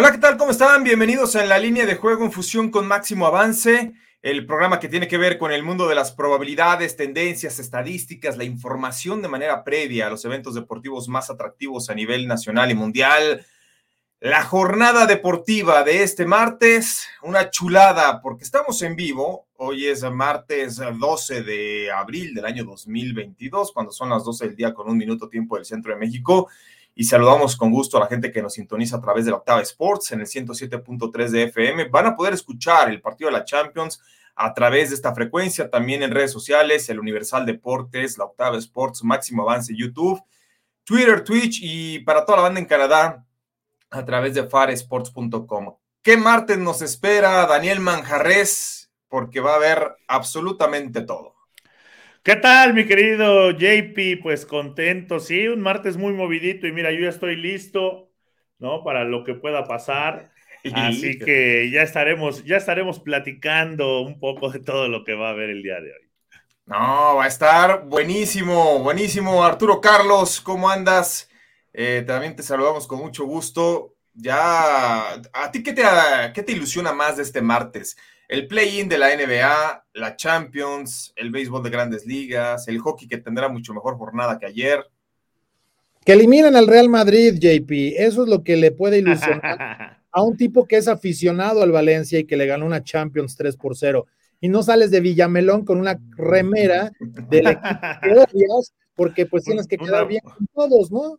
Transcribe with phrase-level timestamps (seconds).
[0.00, 0.38] Hola, ¿qué tal?
[0.38, 0.82] ¿Cómo están?
[0.82, 5.06] Bienvenidos a la línea de juego en fusión con máximo avance, el programa que tiene
[5.06, 10.06] que ver con el mundo de las probabilidades, tendencias, estadísticas, la información de manera previa
[10.06, 13.44] a los eventos deportivos más atractivos a nivel nacional y mundial.
[14.20, 19.48] La jornada deportiva de este martes, una chulada porque estamos en vivo.
[19.56, 24.72] Hoy es martes 12 de abril del año 2022, cuando son las 12 del día
[24.72, 26.48] con un minuto tiempo del centro de México
[27.00, 29.62] y saludamos con gusto a la gente que nos sintoniza a través de la Octava
[29.62, 31.88] Sports en el 107.3 de FM.
[31.88, 34.02] Van a poder escuchar el partido de la Champions
[34.34, 39.02] a través de esta frecuencia, también en redes sociales, el Universal Deportes, la Octava Sports,
[39.02, 40.22] Máximo Avance YouTube,
[40.84, 43.24] Twitter, Twitch y para toda la banda en Canadá
[43.88, 45.76] a través de faresports.com.
[46.02, 48.92] ¿Qué martes nos espera Daniel Manjarres?
[49.08, 51.39] Porque va a haber absolutamente todo.
[52.22, 54.20] ¿Qué tal, mi querido JP?
[54.22, 58.10] Pues contento, sí, un martes muy movidito y mira, yo ya estoy listo,
[58.58, 58.84] ¿no?
[58.84, 60.30] Para lo que pueda pasar.
[60.70, 65.30] Así que ya estaremos, ya estaremos platicando un poco de todo lo que va a
[65.32, 66.10] haber el día de hoy.
[66.66, 69.42] No, va a estar buenísimo, buenísimo.
[69.44, 71.28] Arturo Carlos, ¿cómo andas?
[71.72, 73.96] Eh, también te saludamos con mucho gusto.
[74.14, 75.82] Ya, ¿a ti qué te,
[76.34, 77.96] qué te ilusiona más de este martes?
[78.30, 83.18] El play-in de la NBA, la Champions, el béisbol de grandes ligas, el hockey que
[83.18, 84.86] tendrá mucho mejor jornada que ayer.
[86.04, 87.70] Que eliminen al Real Madrid, JP.
[87.98, 92.20] Eso es lo que le puede ilusionar a un tipo que es aficionado al Valencia
[92.20, 94.06] y que le ganó una Champions 3 por 0.
[94.40, 99.66] Y no sales de Villamelón con una remera del equipo que odias, porque pues tienes
[99.66, 101.18] que quedar bien con todos, ¿no?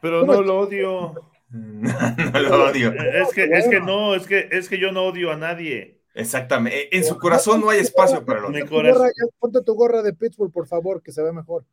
[0.00, 1.12] Pero no lo odio.
[1.50, 2.92] no lo odio.
[2.92, 5.95] Es que, es que no, es que, es que yo no odio a nadie.
[6.16, 6.96] Exactamente.
[6.96, 8.50] En su corazón no hay espacio para los
[9.38, 11.64] Ponte tu gorra de Pittsburgh, por favor, que se ve mejor.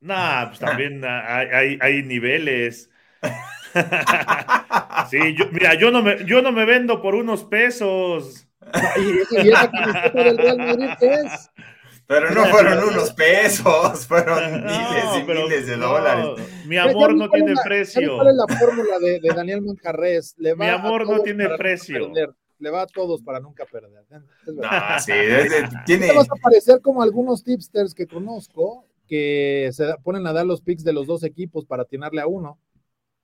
[0.00, 2.88] Nah, pues también hay, hay, niveles.
[5.10, 5.18] sí,
[5.52, 8.48] mira, yo no, me, yo no me vendo por unos pesos.
[8.96, 11.50] ¿Y, esa camiseta del Real Madrid qué es?
[12.06, 16.26] Pero no fueron unos pesos, fueron miles y miles de dólares.
[16.66, 18.16] Mi amor no tiene precio.
[18.16, 20.34] ¿Cuál es la fórmula de, Daniel Moncarrés?
[20.38, 22.10] Mi amor no tiene precio
[22.60, 24.04] le va a todos para nunca perder.
[24.62, 25.12] Ah, sí,
[25.86, 26.12] tiene...
[26.12, 30.84] vas a parecer como algunos tipsters que conozco que se ponen a dar los picks
[30.84, 32.58] de los dos equipos para atinarle a uno.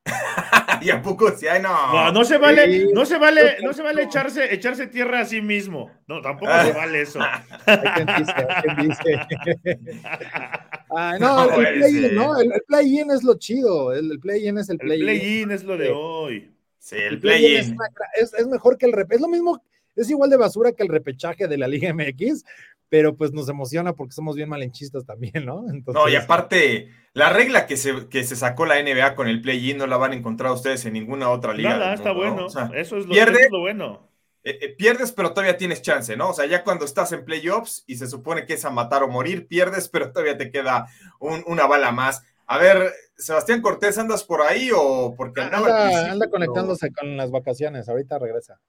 [0.81, 2.13] y a poco sí, ay, no.
[2.13, 5.91] No, se vale, no se vale, no se vale echarse, echarse tierra a sí mismo.
[6.07, 7.19] No, tampoco se vale eso.
[11.21, 12.39] no, el play-in, ¿no?
[12.39, 13.93] El, play-in es lo chido.
[13.93, 15.09] El, play-in es el play-in.
[15.09, 16.56] El play-in es lo de hoy.
[16.87, 19.17] Sí, el, play, Es, mejor que el repechaje.
[19.17, 19.61] Es lo mismo,
[19.97, 22.45] es igual de basura que el repechaje de la Liga MX,
[22.89, 25.65] pero pues nos emociona porque somos bien malenchistas también, ¿no?
[25.93, 29.79] no, y aparte, la regla que se, que se sacó la NBA con el play-in
[29.79, 31.71] no la van a encontrar ustedes en ninguna otra liga.
[31.71, 32.47] Nada, está bueno.
[32.47, 34.09] eso, es lo, bueno.
[34.45, 36.29] Eh, eh, pierdes, pero todavía tienes chance, ¿no?
[36.29, 39.09] O sea, ya cuando estás en playoffs y se supone que es a matar o
[39.09, 40.87] morir, pierdes, pero todavía te queda
[41.19, 42.23] una bala más.
[42.47, 47.89] A ver, Sebastián Cortés, ¿andas por ahí o porque anda, anda conectándose con las vacaciones?
[47.89, 48.61] Ahorita regresa.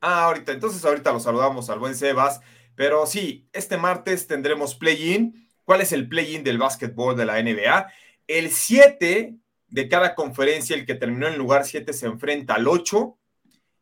[0.00, 2.40] Ah, ahorita, entonces ahorita lo saludamos al buen Sebas.
[2.76, 5.48] Pero sí, este martes tendremos play-in.
[5.64, 7.90] ¿Cuál es el play-in del básquetbol de la NBA?
[8.28, 9.34] El 7
[9.66, 13.18] de cada conferencia, el que terminó en lugar 7 se enfrenta al 8.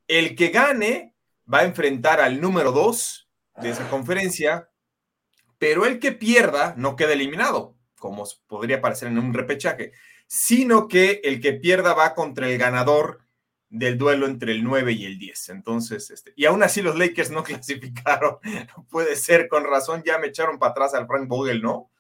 [0.08, 1.14] El que gane
[1.52, 3.28] va a enfrentar al número 2
[3.60, 4.70] de esa conferencia,
[5.58, 9.92] pero el que pierda no queda eliminado como podría parecer en un repechaje,
[10.26, 13.20] sino que el que pierda va contra el ganador
[13.68, 15.50] del duelo entre el 9 y el 10.
[15.50, 18.38] Entonces, este, y aún así los Lakers no clasificaron.
[18.76, 21.92] No puede ser, con razón ya me echaron para atrás al Frank Vogel, ¿no?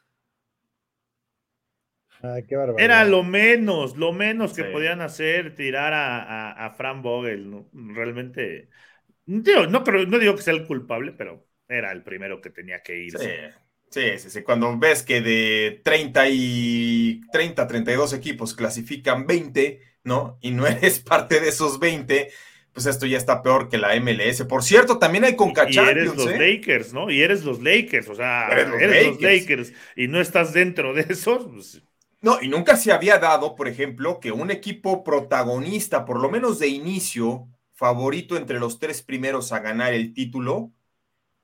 [2.78, 7.64] Era lo menos, lo menos que podían hacer, tirar a, Frank Vogel.
[7.72, 8.70] Realmente,
[9.26, 13.18] no, no digo que sea el culpable, pero era el primero que tenía que ir.
[13.18, 13.28] Sí,
[14.18, 14.42] sí, sí.
[14.42, 20.38] Cuando ves que de 30 y 30, 32 equipos clasifican 20, ¿no?
[20.40, 22.30] Y no eres parte de esos 20,
[22.72, 24.42] pues esto ya está peor que la MLS.
[24.44, 26.38] Por cierto, también hay con Y eres los ¿eh?
[26.38, 27.10] Lakers, ¿no?
[27.10, 29.72] Y eres los Lakers, o sea, eres los, Lakers.
[29.94, 31.44] y no estás dentro de esos.
[31.44, 31.82] Pues...
[32.22, 36.58] No, y nunca se había dado, por ejemplo, que un equipo protagonista, por lo menos
[36.58, 40.70] de inicio, favorito entre los tres primeros a ganar el título,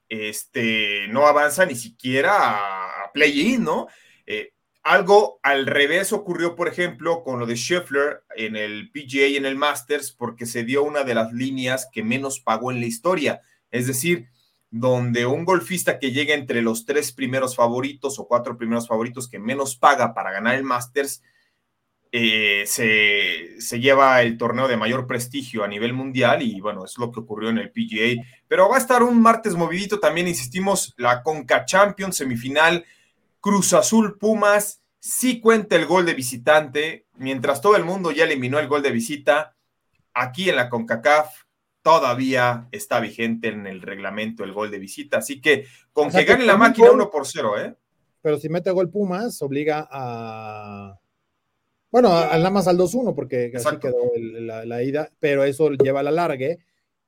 [0.09, 3.89] este, no avanza ni siquiera a play-in, ¿no?
[4.27, 4.53] Eh,
[4.83, 9.45] algo al revés ocurrió, por ejemplo, con lo de Scheffler en el PGA y en
[9.45, 13.43] el Masters, porque se dio una de las líneas que menos pagó en la historia.
[13.71, 14.29] Es decir,
[14.71, 19.39] donde un golfista que llega entre los tres primeros favoritos o cuatro primeros favoritos que
[19.39, 21.23] menos paga para ganar el Masters,
[22.13, 26.97] eh, se, se, lleva el torneo de mayor prestigio a nivel mundial y bueno, es
[26.99, 28.23] lo que ocurrió en el PGA.
[28.47, 32.85] Pero va a estar un martes movidito, también insistimos, la Conca Champions semifinal
[33.41, 38.59] Cruz Azul Pumas sí cuenta el gol de visitante, mientras todo el mundo ya eliminó
[38.59, 39.57] el gol de visita,
[40.13, 41.45] aquí en la CONCACAF
[41.83, 46.45] todavía está vigente en el reglamento el gol de visita, así que con que, gane
[46.45, 47.75] la máquina 1 por 0, ¿eh?
[48.21, 50.99] Pero si mete gol Pumas, obliga a...
[51.91, 56.03] Bueno, nada más al 2-1, porque así quedó la, la, ida, pero eso lleva a
[56.03, 56.59] la largue.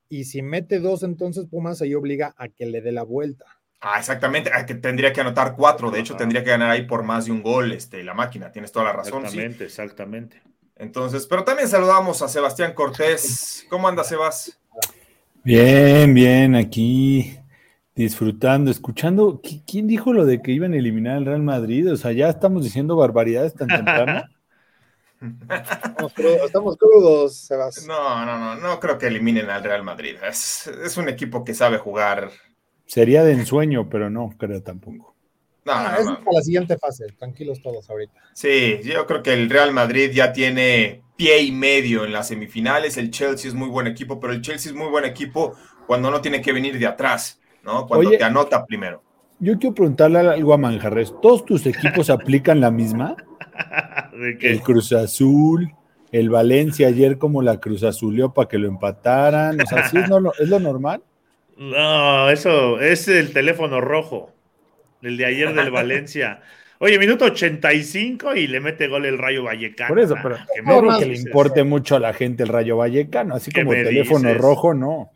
[0.09, 3.45] Y si mete dos, entonces Pumas ahí obliga a que le dé la vuelta.
[3.79, 7.25] Ah, exactamente, que tendría que anotar cuatro, de hecho tendría que ganar ahí por más
[7.25, 9.23] de un gol este, la máquina, tienes toda la razón.
[9.23, 10.41] Exactamente, exactamente.
[10.75, 13.65] Entonces, pero también saludamos a Sebastián Cortés.
[13.69, 14.59] ¿Cómo anda, Sebas?
[15.43, 17.39] Bien, bien, aquí
[17.95, 19.41] disfrutando, escuchando.
[19.65, 21.91] ¿Quién dijo lo de que iban a eliminar al Real Madrid?
[21.91, 24.23] O sea, ya estamos diciendo barbaridades tan temprano.
[26.45, 27.85] Estamos, crudos, Sebas.
[27.85, 30.15] No, no, no, no creo que eliminen al Real Madrid.
[30.23, 32.31] Es, es un equipo que sabe jugar
[32.91, 35.15] Sería de ensueño, pero no creo tampoco.
[35.63, 38.19] No, ah, es para la siguiente fase, tranquilos todos ahorita.
[38.33, 42.97] Sí, yo creo que el Real Madrid ya tiene pie y medio en las semifinales.
[42.97, 45.55] El Chelsea es muy buen equipo, pero el Chelsea es muy buen equipo
[45.87, 47.87] cuando no tiene que venir de atrás, ¿no?
[47.87, 49.01] Cuando te anota primero.
[49.39, 51.13] Yo quiero preguntarle algo a Manjarres.
[51.21, 53.15] ¿Todos tus equipos aplican la misma?
[54.13, 54.51] ¿De qué?
[54.51, 55.73] El Cruz Azul,
[56.11, 59.59] el Valencia ayer como la Cruz Azulió para que lo empataran.
[59.61, 60.09] O sea, ¿sí es,
[60.39, 61.03] es lo normal?
[61.57, 64.33] No, eso es el teléfono rojo,
[65.03, 66.41] el de ayer del Valencia.
[66.79, 69.89] Oye, minuto 85 y le mete gol el Rayo Vallecano.
[69.89, 73.35] Por eso, pero no creo que le importe mucho a la gente el Rayo Vallecano,
[73.35, 75.11] así como el teléfono rojo, no.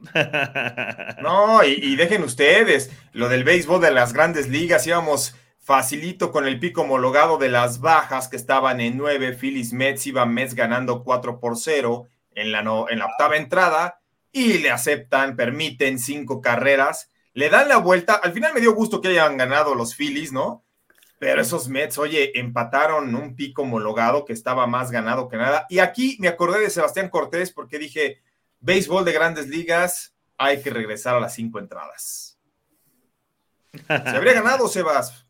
[1.22, 5.36] No, y, dejen ustedes, lo del béisbol de las grandes ligas, íbamos
[5.70, 10.26] facilito con el pico homologado de las bajas que estaban en 9, Phillies Mets, iba
[10.26, 12.58] Mets ganando 4 por 0 en la,
[12.88, 14.00] en la octava entrada,
[14.32, 18.14] y le aceptan, permiten cinco carreras, le dan la vuelta.
[18.14, 20.64] Al final me dio gusto que hayan ganado los Phillies, ¿no?
[21.20, 25.66] Pero esos Mets, oye, empataron un pico homologado que estaba más ganado que nada.
[25.70, 28.20] Y aquí me acordé de Sebastián Cortés porque dije,
[28.58, 32.40] béisbol de grandes ligas, hay que regresar a las cinco entradas.
[33.86, 35.29] Se habría ganado, Sebas.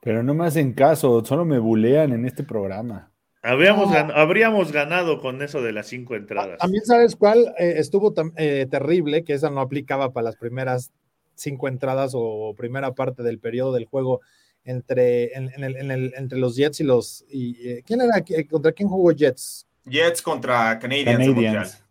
[0.00, 3.10] Pero no me hacen caso, solo me bulean en este programa.
[3.44, 6.58] Habríamos, ganado con eso de las cinco entradas.
[6.58, 10.92] También sabes cuál eh, estuvo eh, terrible, que esa no aplicaba para las primeras
[11.34, 14.22] cinco entradas o primera parte del periodo del juego
[14.64, 17.24] entre, entre los Jets y los...
[17.28, 18.24] Y, eh, ¿Quién era?
[18.48, 19.66] ¿Contra quién jugó Jets?
[19.84, 21.82] Jets contra Canadiens.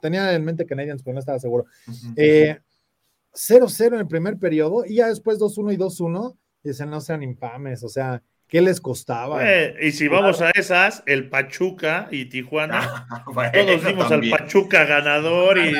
[0.00, 1.66] tenía en mente Canadiens, pero no estaba seguro.
[3.36, 6.36] 0-0 en el primer periodo y ya después 2-1 y 2-1.
[6.62, 9.40] Dicen, no sean infames, o sea, ¿Qué les costaba?
[9.42, 14.84] Eh, y si vamos a esas, el Pachuca y Tijuana, ah, todos vimos al Pachuca
[14.84, 15.74] ganador y,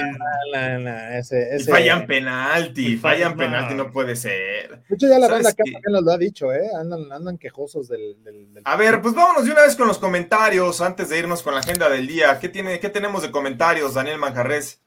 [1.65, 4.83] fallan penalti, fallan penalti, no puede ser.
[4.89, 6.69] De hecho, ya la banda acá también nos lo ha dicho, ¿eh?
[6.77, 8.17] Andan, andan quejosos del,
[8.65, 11.61] A ver, pues vámonos de una vez con los comentarios antes de irnos con la
[11.61, 12.37] agenda del día.
[12.41, 14.83] ¿Qué, tiene, qué tenemos de comentarios, Daniel Manjarres?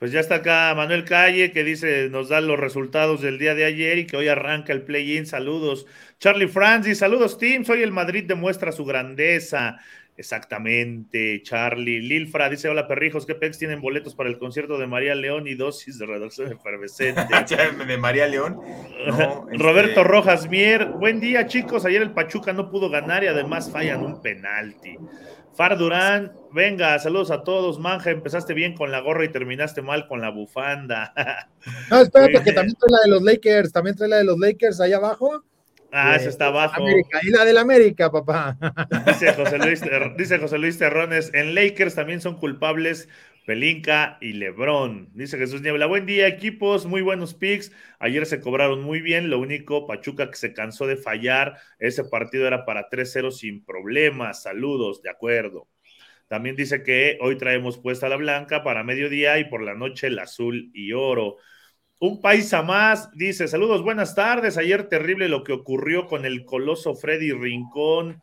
[0.00, 3.66] Pues ya está acá Manuel Calle que dice, nos da los resultados del día de
[3.66, 5.26] ayer y que hoy arranca el play-in.
[5.26, 5.84] Saludos.
[6.18, 9.78] Charlie Francis, saludos team, soy el Madrid demuestra su grandeza.
[10.16, 12.00] Exactamente, Charlie.
[12.00, 15.54] Lilfra dice: Hola perrijos, ¿qué pex tienen boletos para el concierto de María León y
[15.54, 17.22] dosis de reducción efervescente?
[17.86, 18.58] de María León.
[19.52, 21.84] Roberto este Rojas Mier, buen día chicos.
[21.84, 24.96] Ayer el Pachuca no pudo ganar y además fallan un penalti.
[25.54, 27.78] Far Durán, venga, saludos a todos.
[27.78, 31.12] Manja, empezaste bien con la gorra y terminaste mal con la bufanda.
[31.90, 34.80] No, espérate, que también trae la de los Lakers, también trae la de los Lakers
[34.80, 35.44] ahí abajo.
[35.92, 36.84] Ah, esa está abajo.
[37.22, 38.56] y la del América, papá.
[39.06, 39.82] Dice José, Luis,
[40.16, 43.08] dice José Luis Terrones, en Lakers también son culpables
[43.50, 45.08] Pelinka y Lebrón.
[45.12, 47.72] Dice Jesús Niebla, buen día equipos, muy buenos picks.
[47.98, 52.46] Ayer se cobraron muy bien, lo único, Pachuca que se cansó de fallar, ese partido
[52.46, 54.44] era para 3-0 sin problemas.
[54.44, 55.66] Saludos, de acuerdo.
[56.28, 60.20] También dice que hoy traemos puesta la blanca para mediodía y por la noche el
[60.20, 61.38] azul y oro.
[61.98, 64.58] Un país a más dice: Saludos, buenas tardes.
[64.58, 68.22] Ayer terrible lo que ocurrió con el coloso Freddy Rincón.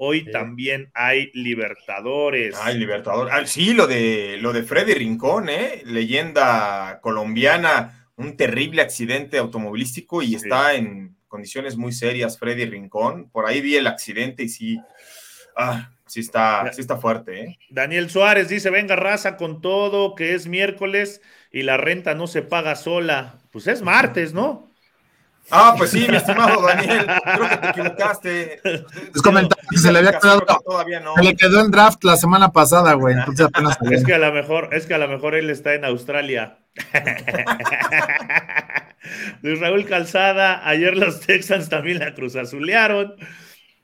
[0.00, 2.54] Hoy también hay Libertadores.
[2.62, 3.34] Hay Libertadores.
[3.34, 5.82] Ah, sí, lo de, lo de Freddy Rincón, ¿eh?
[5.84, 13.28] leyenda colombiana, un terrible accidente automovilístico y está en condiciones muy serias Freddy Rincón.
[13.30, 14.80] Por ahí vi el accidente y sí,
[15.56, 17.40] ah, sí está, sí está fuerte.
[17.40, 17.58] ¿eh?
[17.68, 22.42] Daniel Suárez dice, venga raza con todo, que es miércoles y la renta no se
[22.42, 23.40] paga sola.
[23.50, 24.67] Pues es martes, ¿no?
[25.50, 28.60] Ah, pues sí, mi estimado Daniel, creo que te equivocaste.
[29.14, 30.44] Es comentar que se le había quedado.
[30.64, 31.14] Todavía no.
[31.14, 33.14] Se le quedó en draft la semana pasada, güey.
[33.14, 33.78] Entonces apenas.
[33.90, 36.58] Es que a lo mejor, es que a lo mejor él está en Australia.
[39.42, 43.14] Luis Raúl Calzada, ayer los Texans también la cruzazulearon.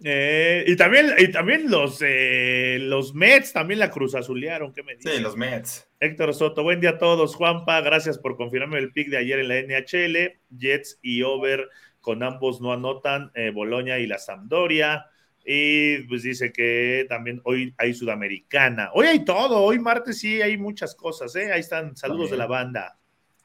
[0.03, 4.75] Eh, y también, y también los, eh, los Mets también la cruzazulearon.
[4.75, 5.87] ¿Qué me Sí, los Mets.
[6.05, 7.35] Héctor Soto, buen día a todos.
[7.35, 10.39] Juanpa, gracias por confirmarme el pick de ayer en la NHL.
[10.51, 11.71] Jets y Over
[12.03, 15.07] con ambos no anotan, eh, Boloña y la Sampdoria.
[15.47, 18.91] Y pues dice que también hoy hay Sudamericana.
[18.93, 21.51] Hoy hay todo, hoy martes sí hay muchas cosas, ¿eh?
[21.53, 22.99] Ahí están, saludos de la banda.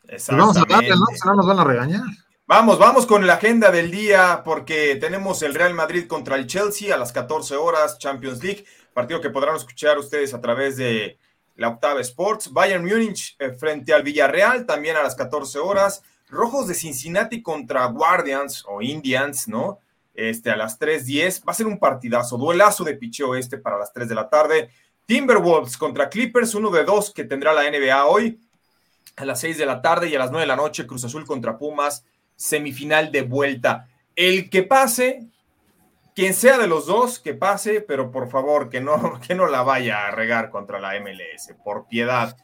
[0.05, 1.05] Pues vamos a darle, ¿no?
[1.13, 2.01] Si no nos van a regañar.
[2.45, 6.93] Vamos, vamos con la agenda del día porque tenemos el Real Madrid contra el Chelsea
[6.93, 11.19] a las 14 horas, Champions League, partido que podrán escuchar ustedes a través de
[11.59, 12.51] la Octava Sports.
[12.51, 16.01] Bayern Múnich eh, frente al Villarreal también a las 14 horas.
[16.29, 19.79] Rojos de Cincinnati contra Guardians o Indians, ¿no?
[20.13, 21.47] Este, a las 3.10.
[21.47, 24.69] Va a ser un partidazo, duelazo de picheo este para las 3 de la tarde.
[25.05, 28.39] Timberwolves contra Clippers, uno de dos que tendrá la NBA hoy
[29.17, 31.25] a las 6 de la tarde y a las 9 de la noche Cruz Azul
[31.25, 33.89] contra Pumas, semifinal de vuelta.
[34.15, 35.27] El que pase,
[36.19, 39.63] quien sea de los dos, que pase, pero por favor, que no, que no la
[39.63, 42.35] vaya a regar contra la MLS, por piedad.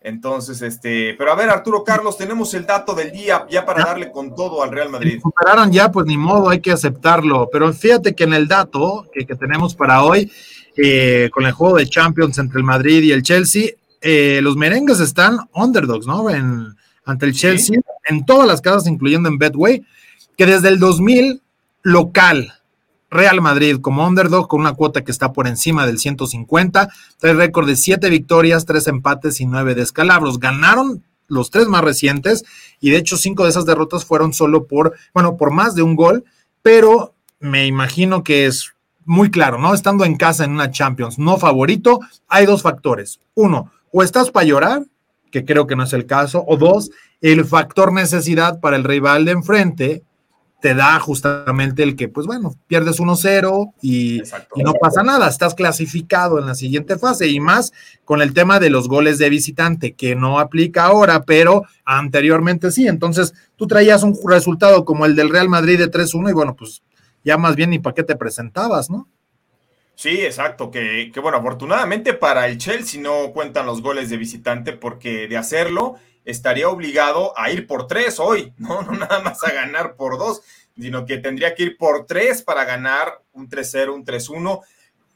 [0.00, 4.10] Entonces, este, pero a ver, Arturo Carlos, tenemos el dato del día ya para darle
[4.10, 5.20] con todo al Real Madrid.
[5.20, 7.50] Superaron ya, pues ni modo, hay que aceptarlo.
[7.52, 10.32] Pero fíjate que en el dato que, tenemos para hoy,
[10.78, 15.00] eh, con el juego de Champions entre el Madrid y el Chelsea, eh, los merengues
[15.00, 16.30] están underdogs, ¿no?
[16.30, 19.84] En, ante el Chelsea, en todas las casas, incluyendo en Betway,
[20.34, 21.42] que desde el 2000,
[21.82, 22.54] local,
[23.10, 26.88] Real Madrid como underdog con una cuota que está por encima del 150,
[27.18, 30.38] trae récord de siete victorias, tres empates y nueve descalabros.
[30.38, 32.44] Ganaron los tres más recientes
[32.80, 35.96] y de hecho cinco de esas derrotas fueron solo por, bueno, por más de un
[35.96, 36.24] gol,
[36.62, 38.74] pero me imagino que es
[39.04, 39.74] muy claro, ¿no?
[39.74, 43.20] Estando en casa en una Champions no favorito, hay dos factores.
[43.34, 44.84] Uno, o estás para llorar,
[45.32, 46.90] que creo que no es el caso, o dos,
[47.20, 50.02] el factor necesidad para el rival de enfrente
[50.60, 54.20] te da justamente el que, pues bueno, pierdes 1-0 y,
[54.54, 57.72] y, no pasa nada, estás clasificado en la siguiente fase y más
[58.04, 62.86] con el tema de los goles de visitante, que no aplica ahora, pero anteriormente sí.
[62.86, 66.82] Entonces, tú traías un resultado como el del Real Madrid de 3-1 y bueno, pues
[67.24, 69.08] ya más bien ni para qué te presentabas, ¿no?
[69.94, 74.72] Sí, exacto, que, que, bueno, afortunadamente para el Chelsea no cuentan los goles de visitante
[74.72, 75.96] porque de hacerlo
[76.30, 78.82] estaría obligado a ir por tres hoy, ¿no?
[78.82, 80.42] No nada más a ganar por dos,
[80.76, 84.60] sino que tendría que ir por tres para ganar un 3-0, un 3-1.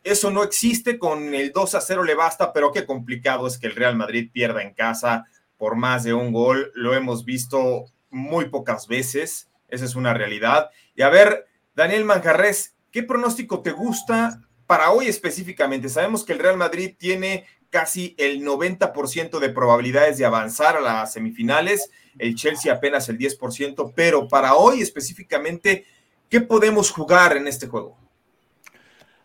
[0.03, 3.75] Eso no existe, con el 2 0 le basta, pero qué complicado es que el
[3.75, 5.25] Real Madrid pierda en casa
[5.57, 6.71] por más de un gol.
[6.75, 10.71] Lo hemos visto muy pocas veces, esa es una realidad.
[10.95, 16.39] Y a ver, Daniel Manjarres, ¿qué pronóstico te gusta para hoy específicamente, sabemos que el
[16.39, 21.91] Real Madrid tiene casi el 90% de probabilidades de avanzar a las semifinales,
[22.21, 25.85] el Chelsea apenas el 10%, pero para hoy específicamente,
[26.31, 27.99] ¿qué podemos jugar en este juego?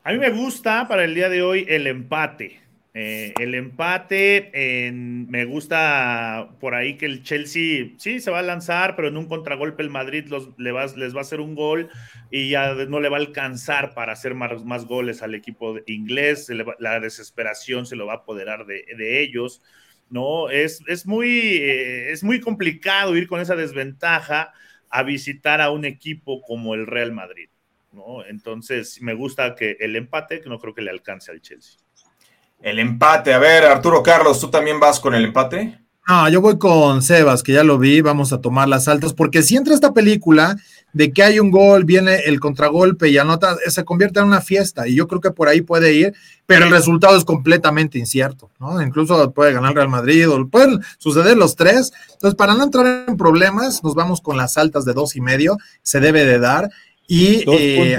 [0.03, 2.58] A mí me gusta para el día de hoy el empate.
[2.95, 8.95] Eh, el empate, me gusta por ahí que el Chelsea sí se va a lanzar,
[8.95, 10.25] pero en un contragolpe el Madrid
[10.57, 10.75] les
[11.15, 11.89] va a hacer un gol
[12.31, 16.49] y ya no le va a alcanzar para hacer más, goles al equipo inglés.
[16.79, 19.61] la desesperación se lo va a apoderar de, ellos.
[20.09, 20.49] ¿no?
[20.49, 24.53] Es, es, muy, eh, es muy complicado ir con esa desventaja
[24.89, 27.49] a visitar a un equipo como el Real Madrid.
[27.91, 28.25] ¿no?
[28.25, 31.77] Entonces, me gusta que el empate, que no creo que le alcance al Chelsea.
[32.61, 33.33] El empate.
[33.33, 35.79] A ver, Arturo Carlos, ¿tú también vas con el empate?
[36.09, 39.43] No, yo voy con Sebas, que ya lo vi, vamos a tomar las altas, porque
[39.43, 40.57] si entra esta película
[40.91, 44.87] de que hay un gol, viene el contragolpe y anota, se convierte en una fiesta,
[44.87, 46.15] y yo creo que por ahí puede ir,
[46.47, 48.81] pero el resultado es completamente incierto, ¿no?
[48.81, 51.93] Incluso puede ganar Real Madrid, o pueden suceder los tres.
[52.13, 55.57] Entonces, para no entrar en problemas, nos vamos con las altas de dos y medio,
[55.83, 56.71] se debe de dar,
[57.11, 57.97] y eh,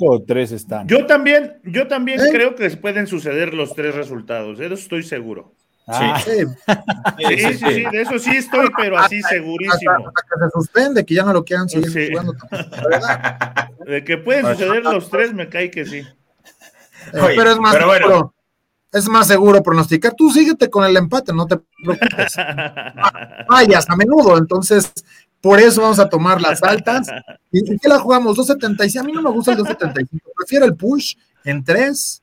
[0.00, 0.86] o tres están.
[0.86, 2.28] Yo también, yo también ¿Eh?
[2.30, 5.54] creo que pueden suceder los tres resultados, de eso estoy seguro.
[5.86, 6.20] Ah.
[6.22, 6.30] Sí.
[7.26, 7.36] Sí.
[7.36, 7.54] sí.
[7.54, 9.92] sí, de eso sí estoy, pero así segurísimo.
[9.92, 12.34] Hasta, que se suspende, que ya no lo quieran seguir jugando.
[13.86, 15.98] De que pueden suceder los tres, me cae que sí.
[15.98, 18.34] Eh, pero es más seguro,
[18.92, 20.14] es más seguro pronosticar.
[20.14, 22.36] Tú síguete con el empate, no te preocupes.
[23.48, 24.92] Vayas a menudo, entonces
[25.42, 27.08] por eso vamos a tomar las altas.
[27.50, 28.38] ¿Y qué la jugamos?
[28.38, 29.00] 2.75.
[29.00, 30.08] A mí no me gusta el 2.75.
[30.34, 32.22] Prefiero el push en 3.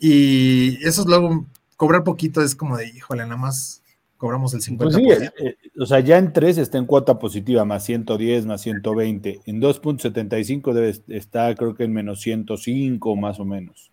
[0.00, 1.46] Y eso es luego,
[1.76, 3.82] cobrar poquito es como de, híjole, nada más
[4.16, 4.78] cobramos el 50%.
[4.78, 8.46] Pues sí, eh, eh, o sea, ya en 3 está en cuota positiva, más 110,
[8.46, 9.40] más 120.
[9.46, 13.92] En 2.75 debe estar, creo que en menos 105, más o menos.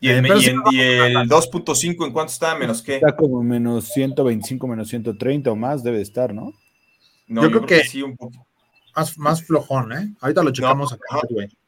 [0.00, 2.56] ¿Y el, el 2.5 en cuánto está?
[2.56, 2.96] ¿Menos qué?
[2.96, 6.52] Está como menos 125, menos 130 o más debe estar, ¿no?
[7.26, 8.46] No, yo, creo, que, sí, un poco.
[8.94, 10.14] Más, más flojón, ¿eh?
[10.20, 11.20] Ahorita lo checamos acá,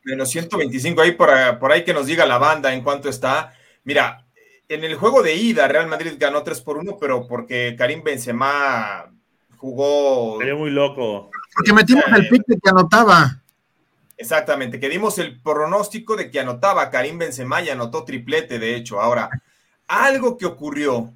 [0.05, 3.53] Menos 125 ahí por, por ahí que nos diga la banda en cuánto está.
[3.85, 4.25] Mira,
[4.69, 9.11] en el juego de ida, Real Madrid ganó 3 por 1, pero porque Karim Benzema
[9.57, 10.39] jugó.
[10.39, 11.31] Sería muy loco.
[11.55, 13.43] Porque metimos el pick de que anotaba.
[14.17, 19.01] Exactamente, que dimos el pronóstico de que anotaba Karim Benzema y anotó triplete, de hecho.
[19.01, 19.29] Ahora,
[19.87, 21.13] algo que ocurrió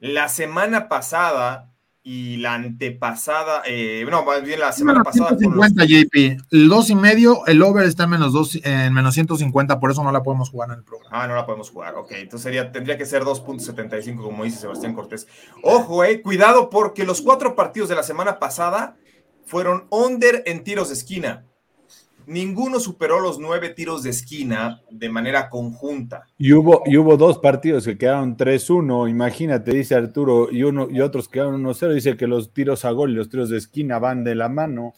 [0.00, 1.70] la semana pasada
[2.06, 5.30] y la antepasada, eh, no, más bien la semana pasada.
[5.38, 6.36] 150, JP.
[6.50, 10.04] El 2 y medio, el over está en menos, 2, en menos 150, por eso
[10.04, 11.08] no la podemos jugar en el programa.
[11.10, 12.12] Ah, no la podemos jugar, ok.
[12.12, 15.26] Entonces sería, tendría que ser 2.75, como dice Sebastián Cortés.
[15.62, 18.98] Ojo, eh, cuidado, porque los cuatro partidos de la semana pasada
[19.46, 21.46] fueron under en tiros de esquina.
[22.26, 26.26] Ninguno superó los nueve tiros de esquina de manera conjunta.
[26.38, 31.00] Y hubo, y hubo dos partidos que quedaron 3-1, imagínate, dice Arturo, y, uno, y
[31.00, 34.24] otros quedaron 1-0, dice que los tiros a gol y los tiros de esquina van
[34.24, 34.94] de la mano.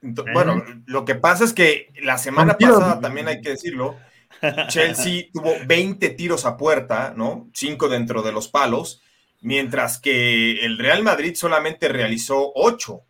[0.00, 3.96] bueno, lo que pasa es que la semana pasada, también hay que decirlo,
[4.68, 7.48] Chelsea tuvo 20 tiros a puerta, ¿no?
[7.52, 9.02] Cinco dentro de los palos,
[9.40, 13.02] mientras que el Real Madrid solamente realizó 8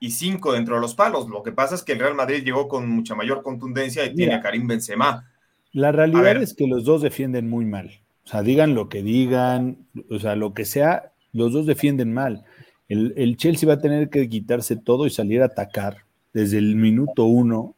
[0.00, 1.28] y cinco dentro de los palos.
[1.28, 4.34] Lo que pasa es que el Real Madrid llegó con mucha mayor contundencia y tiene
[4.34, 5.30] a Karim Benzema.
[5.72, 8.00] La realidad es que los dos defienden muy mal.
[8.24, 12.44] O sea, digan lo que digan, o sea, lo que sea, los dos defienden mal.
[12.88, 15.98] El, Chelsea va a tener que quitarse todo y salir a atacar
[16.32, 17.76] desde el minuto uno.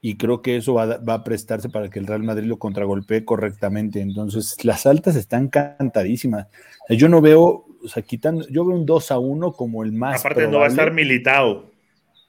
[0.00, 3.24] Y creo que eso va, va a prestarse para que el Real Madrid lo contragolpee
[3.24, 4.00] correctamente.
[4.00, 6.46] Entonces, las altas están cantadísimas.
[6.88, 10.20] Yo no veo o sea, quitando, yo veo un 2 a 1 como el más.
[10.20, 11.70] Aparte, no va a estar militado.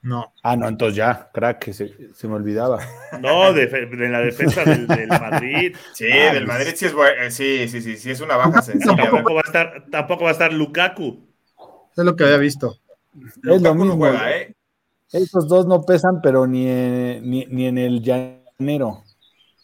[0.02, 0.32] No.
[0.44, 2.80] Ah, no, entonces ya, crack, se, se me olvidaba.
[3.20, 3.68] No, de,
[4.08, 5.76] la defensa del, Madrid.
[5.94, 8.96] Sí, del Madrid sí es eh, sí, sí, sí, sí, es una baja sencilla.
[8.96, 11.26] Tampoco va a estar, tampoco va a estar Lukaku.
[11.98, 12.76] Es lo que había visto.
[13.50, 13.96] Es lo mismo.
[13.96, 14.56] Juega, ¿eh?
[15.12, 16.66] Esos dos no pesan, pero ni,
[17.22, 19.04] ni, ni en el llanero.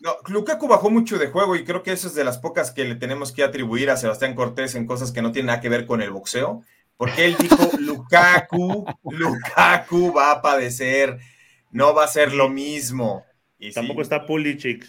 [0.01, 2.85] No, Lukaku bajó mucho de juego y creo que eso es de las pocas que
[2.85, 5.85] le tenemos que atribuir a Sebastián Cortés en cosas que no tienen nada que ver
[5.85, 6.63] con el boxeo,
[6.97, 11.19] porque él dijo, Lukaku, Lukaku va a padecer,
[11.69, 13.23] no va a ser lo mismo.
[13.59, 14.87] Y Tampoco está Pulisic.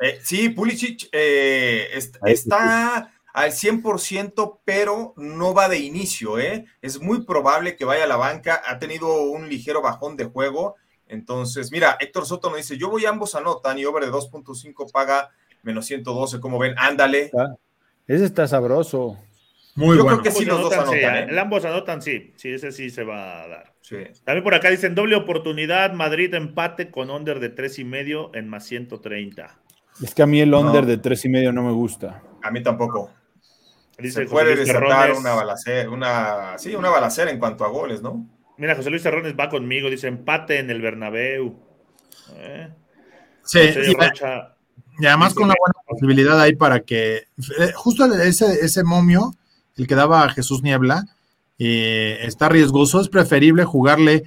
[0.00, 1.90] Eh, sí, Pulisic eh,
[2.24, 6.64] está al 100%, pero no va de inicio, ¿eh?
[6.80, 10.76] Es muy probable que vaya a la banca, ha tenido un ligero bajón de juego
[11.08, 14.90] entonces, mira, Héctor Soto nos dice, yo voy a ambos anotan y over de 2.5
[14.90, 15.30] paga
[15.62, 17.30] menos 112, como ven, ándale.
[18.06, 19.18] Ese está sabroso.
[19.74, 21.16] Muy yo creo que sí los dos anotan.
[21.16, 21.26] ¿eh?
[21.28, 23.74] El ambos anotan, sí, sí, ese sí se va a dar.
[24.24, 28.48] También por acá dicen doble oportunidad, Madrid empate con under de tres y medio en
[28.48, 29.58] más 130.
[30.02, 32.22] Es que a mí el under de tres y medio no me gusta.
[32.42, 33.10] A mí tampoco.
[33.98, 38.26] Dice se puede desatar una balacera, una, sí, una balacera en cuanto a goles, ¿no?
[38.58, 41.54] Mira, José Luis Terrones va conmigo, dice empate en el Bernabéu.
[42.36, 42.68] ¿Eh?
[43.42, 43.60] Sí,
[44.98, 49.34] y, además con una buena posibilidad ahí para que, eh, justo ese, ese momio,
[49.76, 51.04] el que daba Jesús Niebla,
[51.58, 54.24] eh, está riesgoso, es preferible jugarle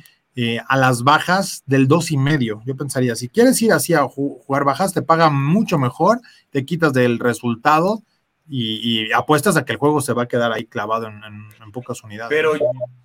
[0.69, 2.61] a las bajas del dos y medio.
[2.65, 6.93] Yo pensaría, si quieres ir así a jugar bajas, te paga mucho mejor, te quitas
[6.93, 8.03] del resultado
[8.51, 12.35] y, apuestas a que el juego se va a quedar ahí clavado en, pocas unidades.
[12.35, 12.53] Pero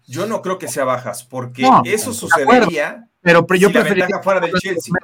[0.06, 3.08] yo no creo que sea bajas, porque eso sucedería.
[3.20, 4.94] Pero, yo preferiría fuera del Chelsea.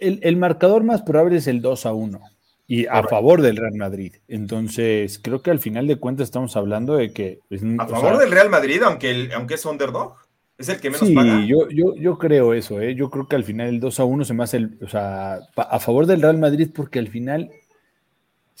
[0.00, 2.20] el, marcador más probable es el 2 a 1
[2.66, 4.14] y a favor del Real Madrid.
[4.28, 7.40] Entonces, creo que al final de cuentas estamos hablando de que.
[7.78, 10.16] a favor del Real Madrid, aunque, aunque es underdog.
[10.56, 11.14] Es el que menos sí,
[11.48, 12.94] Yo, yo, yo creo eso, ¿eh?
[12.94, 15.40] Yo creo que al final el 2 a 1 se me hace el, o sea,
[15.56, 17.50] a favor del Real Madrid porque al final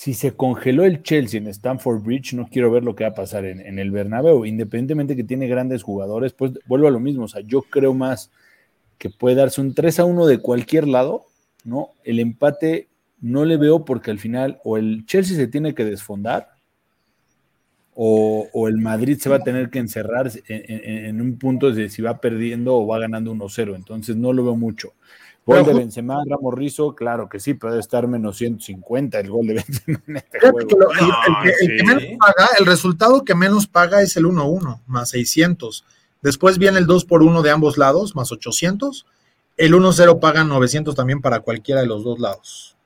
[0.00, 3.14] si se congeló el Chelsea en Stamford Bridge, no quiero ver lo que va a
[3.14, 4.46] pasar en, el Bernabéu.
[4.46, 7.24] Independientemente que tiene grandes jugadores, pues vuelvo a lo mismo.
[7.24, 8.30] O sea, yo creo más
[8.96, 11.26] que puede darse un 3 a 1 de cualquier lado,
[11.64, 11.90] ¿no?
[12.02, 12.88] El empate
[13.20, 16.48] no le veo porque al final o el Chelsea se tiene que desfondar
[17.94, 22.22] o, el Madrid se va a tener que encerrar en, un punto de si va
[22.22, 23.76] perdiendo o va ganando 1-0.
[23.76, 24.94] Entonces no lo veo mucho.
[25.46, 29.54] Gol de Benzema, Ramos Rizo, claro que sí, puede estar menos 150 el gol de
[29.54, 30.92] Benzema en este juego.
[31.60, 35.84] el, paga, el resultado que menos paga es el 1-1, más 600.
[36.22, 39.06] Después viene el 2 por 1 de ambos lados, más 800.
[39.56, 42.76] El 1-0 paga 900 también para cualquiera de los dos lados.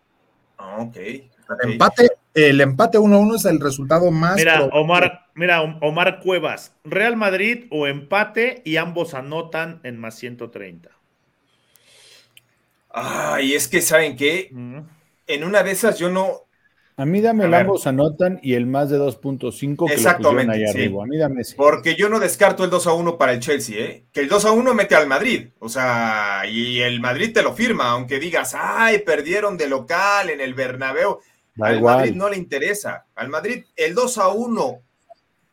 [0.59, 0.97] Ah, ok.
[0.97, 4.37] El empate, el empate 1-1 es el resultado más.
[4.37, 10.91] Mira, Omar, mira, Omar Cuevas, Real Madrid o empate y ambos anotan en más 130.
[12.97, 14.51] Ay, es que, ¿saben qué?
[15.27, 16.45] En una de esas yo no,
[16.97, 21.03] a mí dame el ambos anotan y el más de 2.5 que Exactamente, ahí arriba.
[21.03, 24.05] A mí dame Porque yo no descarto el 2 a 1 para el Chelsea, ¿eh?
[24.13, 25.49] Que el 2 a 1 mete al Madrid.
[25.59, 30.41] O sea, y el Madrid te lo firma, aunque digas, ay, perdieron de local en
[30.41, 31.19] el Bernabéu.
[31.61, 33.07] al Madrid no le interesa.
[33.17, 34.81] Al Madrid, el 2 a 1,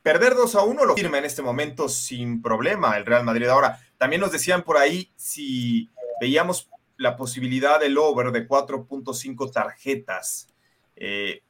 [0.03, 3.47] perder 2 a 1 lo firma en este momento sin problema el Real Madrid.
[3.47, 6.69] Ahora, también nos decían por ahí si veíamos
[7.01, 10.47] la posibilidad del over de 4.5 tarjetas
[10.95, 11.41] eh,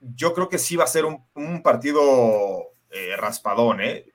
[0.00, 2.02] yo creo que sí va a ser un, partido
[2.90, 4.06] eh, raspadón, ¿eh?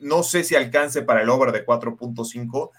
[0.00, 2.70] No sé si alcance para el over de 4.5,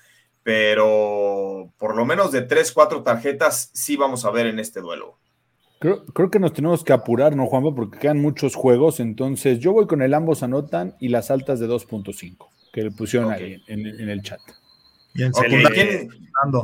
[0.44, 5.18] pero por lo menos de 3, 4 tarjetas sí vamos a ver en este duelo.
[5.80, 7.74] Creo, que nos tenemos que apurar, ¿no, Juanpa?
[7.74, 9.00] Porque quedan muchos juegos.
[9.00, 13.32] Entonces, yo voy con el ambos anotan y las altas de 2.5, que le pusieron
[13.32, 14.40] ahí en, el chat.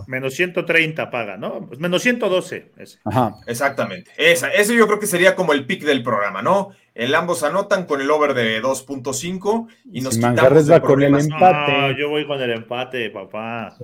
[0.08, 1.66] Menos 130 paga, ¿no?
[1.68, 2.72] Pues menos 112.
[3.06, 3.36] Ajá.
[3.48, 4.12] Exactamente.
[4.18, 6.70] Esa, eso yo creo que sería como el pick del programa, ¿no?
[6.94, 11.96] El ambos anotan con el over de 2.5 y nos quitamos va con el empate.
[11.98, 13.76] yo voy con el empate, papá.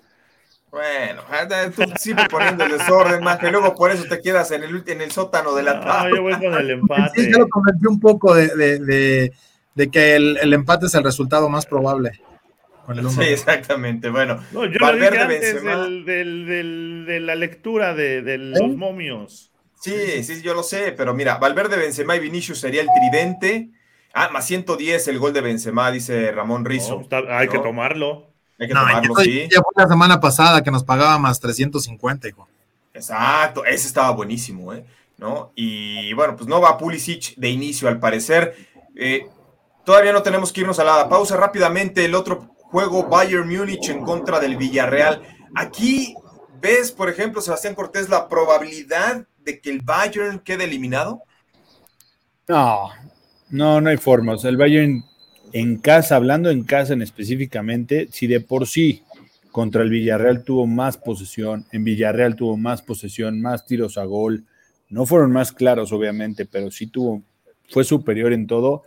[0.70, 1.24] Bueno,
[1.76, 5.02] tú siempre poniendo el desorden, más que luego por eso te quedas en el, en
[5.02, 6.10] el sótano de la tabla.
[6.10, 7.24] No, yo voy con el empate.
[7.24, 9.34] Sí, yo lo convertí un poco de, de,
[9.74, 12.22] de, que el, el empate es el resultado más probable.
[13.10, 14.10] Sí, exactamente.
[14.10, 18.68] Bueno, no, yo Valverde antes de la lectura de, los ¿Eh?
[18.68, 19.52] momios.
[19.80, 23.70] Sí, sí, yo lo sé, pero mira, Valverde, Benzema y Vinicius sería el tridente.
[24.14, 27.08] Ah, más 110 el gol de Benzema, dice Ramón Rizzo.
[27.30, 28.32] hay que tomarlo.
[28.60, 29.48] Hay que tomarlo, sí.
[29.50, 32.48] Ya fue la semana pasada que nos pagaba más 350, hijo.
[32.94, 34.84] Exacto, ese estaba buenísimo, ¿eh?
[35.18, 35.52] ¿No?
[35.56, 38.56] Y bueno, pues no va Pulisic de inicio al parecer.
[38.96, 39.28] Eh,
[39.86, 42.04] todavía no tenemos que irnos a la pausa rápidamente.
[42.04, 45.22] El otro juego Bayern Múnich en contra del Villarreal.
[45.56, 46.16] Aquí
[46.62, 51.24] ves, por ejemplo, Sebastián Cortés, la probabilidad de que el Bayern quede eliminado.
[52.48, 52.90] No,
[53.50, 54.34] no, no hay forma.
[54.34, 55.04] O sea, el Bayern
[55.54, 59.04] en casa, hablando en casa en específicamente, si de por sí
[59.52, 64.46] contra el Villarreal tuvo más posesión, en Villarreal tuvo más posesión, más tiros a gol,
[64.90, 67.24] no fueron más claros obviamente, pero sí tuvo,
[67.70, 68.84] fue superior en todo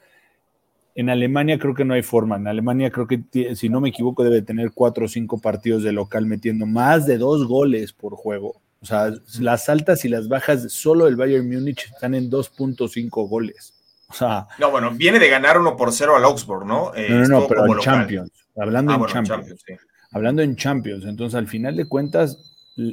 [0.94, 2.37] en Alemania creo que no hay forma.
[2.37, 3.22] En Alemania creo que,
[3.57, 7.18] si no me equivoco, debe tener cuatro o cinco partidos de local metiendo más de
[7.18, 8.61] dos goles por juego.
[8.81, 13.74] O sea, las altas y las bajas solo el Bayern Múnich están en 2.5 goles.
[14.09, 16.92] O sea, no, bueno, viene de ganar uno por cero al Augsburg, ¿no?
[16.92, 18.33] no, no, no, pero en Champions.
[18.57, 19.64] Hablando ah, en Champions.
[20.11, 21.05] Hablando en Champions.
[21.07, 22.52] Entonces, al final de cuentas,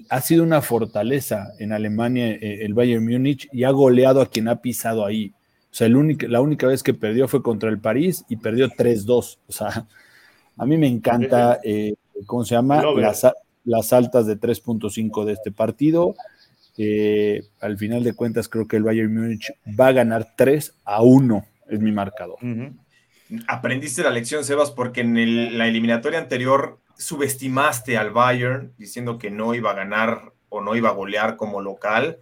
[0.10, 4.48] ha sido una fortaleza en Alemania eh, el Bayern Múnich y ha goleado a quien
[4.48, 5.34] ha pisado ahí.
[5.72, 9.38] O sea, la única vez que perdió fue contra el París y perdió 3-2.
[9.48, 9.88] O sea,
[10.58, 12.84] a mí me encanta, eh, ¿cómo se llama?
[13.66, 16.16] Las, altas de 3.5 de este partido.
[16.78, 21.04] Eh, al final de cuentas, creo que el Bayern Múnich va a ganar 3 a
[21.04, 22.40] 1, es mi marcador.
[23.48, 29.54] Aprendiste la lección, Sebas, porque en la eliminatoria anterior subestimaste al Bayern diciendo que no
[29.54, 32.18] iba a ganar o no iba a golear como local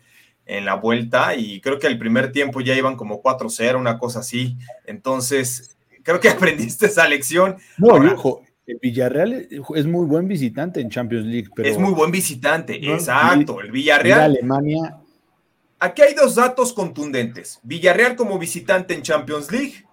[0.47, 4.19] en la vuelta y creo que al primer tiempo ya iban como 4-0, una cosa
[4.19, 4.57] así.
[4.85, 7.57] Entonces, creo que aprendiste esa lección.
[7.77, 11.49] No, ojo, el Villarreal es muy buen visitante en Champions League.
[11.55, 13.61] Pero es muy buen visitante, exacto.
[13.61, 14.21] El Villarreal.
[14.21, 14.97] Alemania.
[15.79, 17.59] Aquí hay dos datos contundentes.
[17.63, 19.85] Villarreal como visitante en Champions League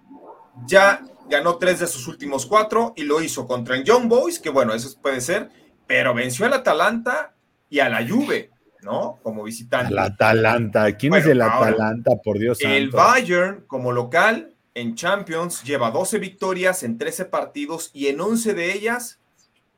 [0.65, 4.49] ya ganó tres de sus últimos cuatro y lo hizo contra el Young Boys, que
[4.49, 5.49] bueno, eso puede ser,
[5.85, 7.35] pero venció al Atalanta
[7.69, 8.51] y a la Juve.
[8.85, 9.19] ¿No?
[9.23, 9.91] Como visitante.
[9.91, 12.61] El Atalanta, ¿quién es el Atalanta, por Dios?
[12.61, 18.53] El Bayern, como local, en Champions, lleva 12 victorias en 13 partidos y en 11
[18.53, 19.19] de ellas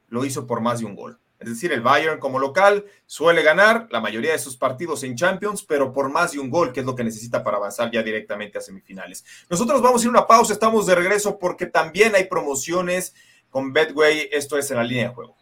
[0.09, 1.19] lo hizo por más de un gol.
[1.39, 5.63] Es decir, el Bayern como local suele ganar la mayoría de sus partidos en Champions,
[5.63, 8.57] pero por más de un gol, que es lo que necesita para avanzar ya directamente
[8.57, 9.23] a semifinales.
[9.49, 13.13] Nosotros vamos a ir a una pausa, estamos de regreso porque también hay promociones
[13.49, 14.29] con Betway.
[14.31, 15.36] Esto es en la línea de juego.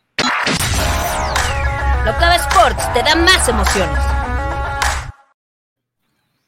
[2.05, 3.99] Locava Sports te da más emociones.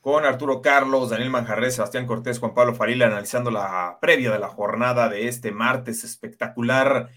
[0.01, 4.47] con Arturo Carlos, Daniel Manjarres, Sebastián Cortés, Juan Pablo Farila, analizando la previa de la
[4.47, 7.09] jornada de este martes espectacular.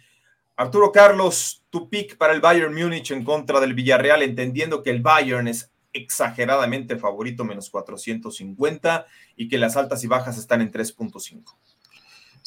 [0.56, 5.02] Arturo Carlos, tu pick para el Bayern Múnich en contra del Villarreal, entendiendo que el
[5.02, 11.44] Bayern es exageradamente favorito, menos 450, y que las altas y bajas están en 3.5.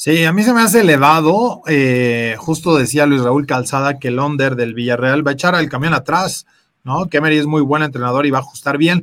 [0.05, 1.61] Sí, a mí se me hace elevado.
[1.65, 5.69] Eh, justo decía Luis Raúl Calzada que el under del Villarreal va a echar al
[5.69, 6.45] camión atrás,
[6.83, 7.05] ¿no?
[7.05, 9.01] Kemery es muy buen entrenador y va a ajustar bien.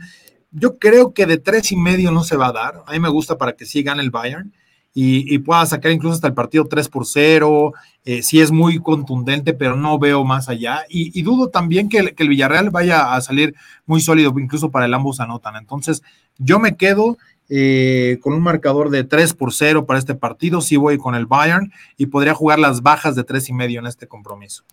[0.50, 2.82] Yo creo que de tres y medio no se va a dar.
[2.86, 4.52] A mí me gusta para que sí gane el Bayern
[4.92, 7.72] y, pueda sacar incluso hasta el partido 3 por 0.
[8.04, 10.84] Eh, sí es muy contundente, pero no veo más allá.
[10.90, 13.54] Y, dudo también que que el, Villarreal vaya a salir
[13.86, 15.56] muy sólido, incluso para el ambos anotan.
[15.56, 16.02] Entonces,
[16.36, 17.16] yo me quedo
[17.50, 20.62] eh, con un marcador de 3 por 0 para este partido.
[20.62, 23.86] Sí voy con el Bayern y podría jugar las bajas de tres y medio en
[23.86, 24.64] este compromiso.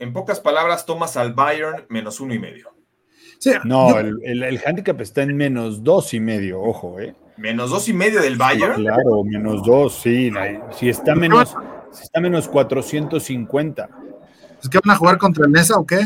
[0.00, 2.72] En pocas palabras, tomas al Bayern menos uno y medio
[3.64, 7.14] no, el, el, handicap está en menos dos y medio, ojo, ¿eh?
[7.36, 8.74] Menos dos y medio del Bayern.
[8.74, 10.30] claro, menos dos, sí.
[10.78, 11.56] Si está menos,
[11.90, 13.88] si está menos 450.
[14.62, 16.00] ¿Es que van a jugar contra el Mesa o qué?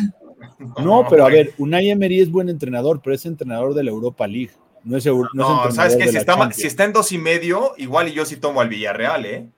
[0.82, 4.26] No, pero a ver, Unai Emery es buen entrenador, pero es entrenador de la Europa
[4.26, 4.52] League.
[4.86, 8.06] No es, no, no sabes que si está, si está en dos y medio, igual
[8.06, 9.48] y yo sí tomo al Villarreal, ¿eh?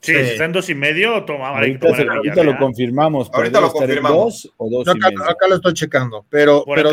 [0.00, 1.48] Sí, si está en dos y medio, toma.
[1.50, 3.30] Ahorita, ahorita lo confirmamos.
[3.34, 4.44] Ahorita lo confirmamos.
[4.44, 6.90] Dos o dos acá, acá, lo estoy checando, pero, pero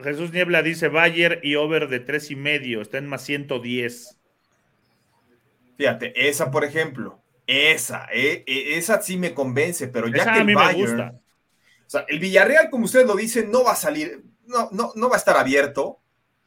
[0.00, 4.18] Jesús Niebla dice Bayer y over de tres y medio, está en más 110.
[5.76, 7.18] Fíjate, esa por ejemplo,
[7.48, 12.20] esa, eh, eh, esa sí me convence, pero ya que el Bayern, o sea, el
[12.20, 15.36] Villarreal, como ustedes lo dicen, no va a salir, no, no, no va a estar
[15.36, 15.98] abierto.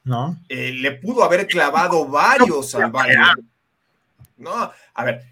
[0.04, 0.40] No.
[0.48, 3.50] Eh, le pudo haber clavado varios al Bayern.
[4.38, 5.24] No, a ver,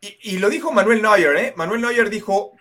[0.00, 1.54] y, lo dijo Manuel Neuer, ¿eh?
[1.56, 2.52] Manuel Neuer dijo,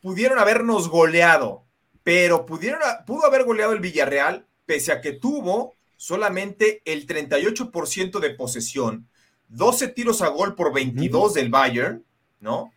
[0.00, 1.64] pudieron habernos goleado,
[2.02, 8.30] pero pudieron, pudo haber goleado el Villarreal, pese a que tuvo solamente el 38% de
[8.30, 9.06] posesión,
[9.48, 12.04] 12 tiros a gol por 22 del Bayern,
[12.40, 12.72] ¿no?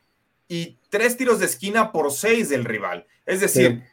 [0.49, 3.07] Y tres tiros de esquina por 6 del rival.
[3.25, 3.83] Es decir,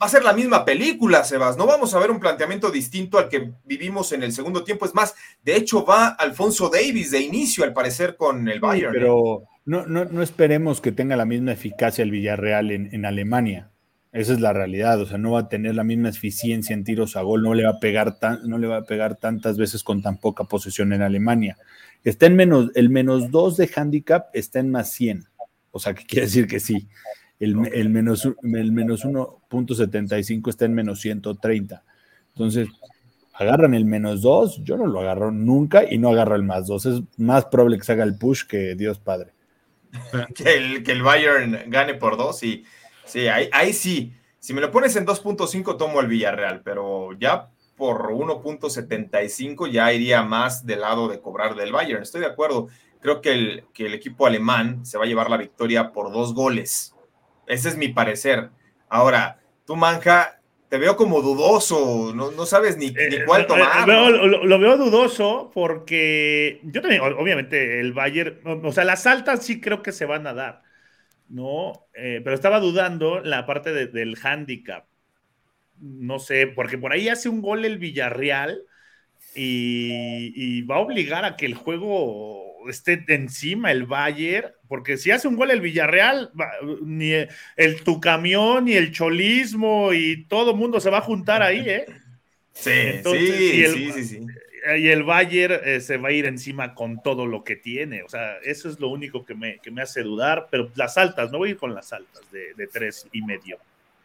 [0.00, 1.56] va a ser la misma película, Sebas.
[1.56, 4.86] No vamos a ver un planteamiento distinto al que vivimos en el segundo tiempo.
[4.86, 8.94] Es más, de hecho, va Alfonso Davis de inicio, al parecer, con el Bayern.
[8.94, 8.98] ¿eh?
[8.98, 13.70] pero no, no, no, esperemos que tenga la misma eficacia el Villarreal en, Alemania.
[14.12, 15.00] Esa es la realidad.
[15.00, 17.64] O sea, no va a tener la misma eficiencia en tiros a gol, no le
[17.64, 20.92] va a pegar, tan, no le va a pegar tantas veces con tan poca posesión
[20.92, 21.58] en Alemania.
[22.04, 25.26] Está en menos, el menos 2 de handicap está en más 100.
[25.70, 26.88] O sea, que quiere decir que sí.
[27.40, 31.84] El, menos, el menos 1.75 está en menos 130.
[32.34, 32.68] Entonces,
[33.38, 36.86] agarran el menos 2, yo no lo agarro nunca y no agarro el más 2.
[36.86, 39.32] Es más probable que se haga el push que Dios Padre.
[40.34, 42.64] que, el, que el Bayern gane por 2 y
[43.04, 44.12] sí, ahí, ahí sí.
[44.40, 50.22] Si me lo pones en 2.5 tomo el Villarreal, pero ya por 1.75 ya iría
[50.22, 52.02] más del lado de cobrar del Bayern.
[52.02, 52.68] Estoy de acuerdo.
[53.00, 56.34] Creo que el, que el equipo alemán se va a llevar la victoria por dos
[56.34, 56.92] goles.
[57.48, 58.50] Ese es mi parecer.
[58.88, 63.88] Ahora, tú, Manja, te veo como dudoso, no, sabes ni, eh, cuál tomar.
[63.88, 69.82] lo, veo dudoso porque yo también, obviamente, el Bayern, o sea, las altas sí creo
[69.82, 70.62] que se van a dar,
[71.28, 71.86] ¿no?
[71.94, 74.84] Eh, pero estaba dudando la parte del handicap.
[75.80, 78.62] No sé, porque por ahí hace un gol el Villarreal
[79.34, 85.10] y, y va a obligar a que el juego esté encima el Bayern, porque si
[85.10, 86.30] hace un gol el Villarreal,
[86.82, 87.12] ni
[87.56, 91.64] el, tu camión, ni el cholismo y todo el mundo se va a juntar ahí,
[91.66, 91.86] ¿eh?
[92.58, 92.72] Sí,
[93.04, 94.26] sí, sí, sí,
[94.78, 98.02] Y el Bayern eh, se va a ir encima con todo lo que tiene.
[98.02, 100.48] O sea, eso es lo único que me, hace dudar.
[100.50, 103.58] Pero las altas, no voy a ir con las altas de, tres y medio.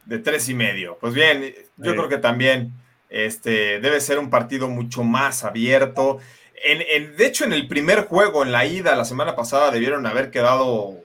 [0.06, 1.00] De tres y medio.
[1.02, 2.72] Pues bien, yo creo que también
[3.10, 6.20] este, debe ser un partido mucho más abierto
[6.63, 10.95] de hecho, en el primer juego, en la ida la semana pasada, debieron haber quedado,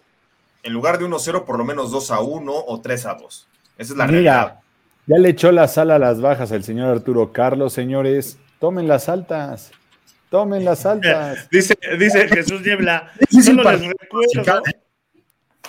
[0.63, 3.47] en lugar de 1-0, por lo menos 2-1 o 3-2.
[3.77, 4.61] Esa es la Mira,
[5.07, 8.39] Ya le echó la sala a las bajas al señor Arturo Carlos, señores.
[8.61, 9.71] Tomen las altas.
[10.31, 11.49] Tomen las altas.
[11.51, 13.13] dice, dice Jesús Niebla.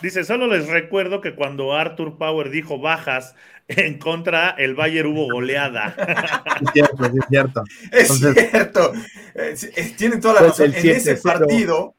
[0.01, 3.35] Dice, solo les recuerdo que cuando Arthur Power dijo bajas
[3.67, 5.95] en contra, el Bayern hubo goleada.
[6.61, 7.63] Es cierto, es cierto.
[7.91, 8.93] Es cierto.
[9.35, 10.73] Eh, tienen toda la pues razón.
[10.75, 11.95] En ese partido,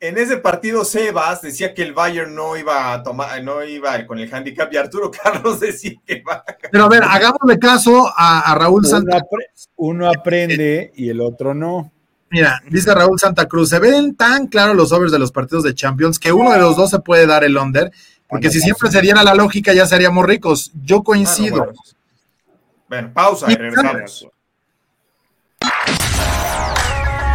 [0.00, 4.18] en ese partido, Sebas decía que el Bayern no iba a tomar, no iba con
[4.18, 6.44] el handicap y Arturo Carlos decía que va.
[6.70, 9.22] Pero a ver, hagámosle caso a, Raúl Santa
[9.76, 11.92] Uno aprende y el otro no.
[12.32, 15.74] Mira, dice Raúl Santa Cruz, se ven tan claros los overs de los partidos de
[15.74, 17.92] Champions que uno de los dos se puede dar el under,
[18.26, 20.72] porque si siempre se diera la lógica ya seríamos ricos.
[20.82, 21.74] Yo coincido.
[22.88, 23.46] Bueno, pues, pausa.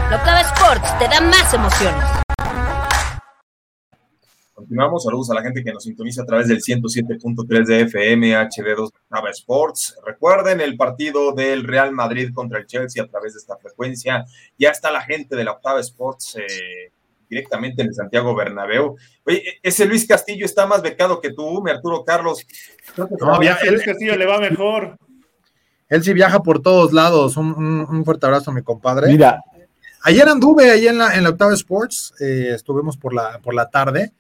[0.10, 2.17] Lo clave Sports te da más emociones.
[4.58, 8.86] Continuamos, saludos a la gente que nos sintoniza a través del 107.3 de FM HD2
[8.88, 9.96] Octava Sports.
[10.04, 14.26] Recuerden el partido del Real Madrid contra el Chelsea a través de esta frecuencia.
[14.58, 16.92] Ya está la gente de la Octava Sports eh,
[17.30, 18.96] directamente en el Santiago Bernabéu.
[19.28, 22.44] Oye, e-, ese Luis Castillo está más becado que tú, mi Arturo Carlos.
[22.98, 24.98] No, Luis Castillo le va mejor.
[25.88, 27.38] Él sí viaja por todos lados.
[27.38, 29.06] Un, fuerte abrazo mi compadre.
[29.06, 29.40] Mira.
[30.02, 33.70] Ayer anduve ahí en la, en la Octava Sports, eh, estuvimos por la, por la
[33.70, 34.14] tarde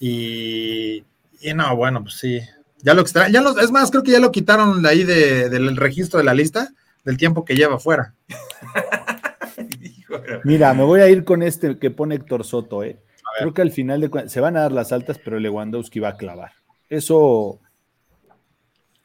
[0.00, 1.04] y,
[1.40, 2.40] y, no, bueno, pues sí.
[2.82, 6.18] Ya lo extra, ya es más, creo que ya lo quitaron de ahí del registro
[6.18, 6.70] de la lista
[7.04, 8.14] del tiempo que lleva fuera.
[10.44, 12.98] Mira, me voy a ir con este que pone Héctor Soto, ¿eh?
[13.38, 16.16] Creo que al final de se van a dar las altas, pero Lewandowski va a
[16.16, 16.52] clavar.
[16.88, 17.60] Eso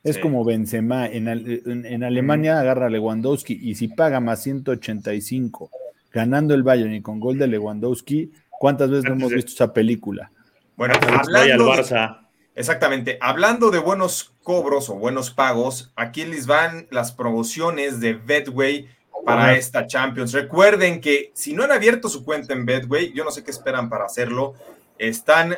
[0.03, 1.07] es como Benzema.
[1.07, 5.69] En, en, Alemania agarra a Lewandowski y si paga más 185
[6.11, 10.31] ganando el Bayern y con gol de Lewandowski, ¿cuántas veces hemos visto esa película?
[10.75, 12.27] Bueno, hablando Barça.
[12.53, 13.17] exactamente.
[13.21, 18.89] Hablando de buenos cobros o buenos pagos, aquí les van las promociones de Betway
[19.25, 20.33] para esta Champions.
[20.33, 23.89] Recuerden que si no han abierto su cuenta en Betway, yo no sé qué esperan
[23.89, 24.53] para hacerlo.
[24.97, 25.57] Están,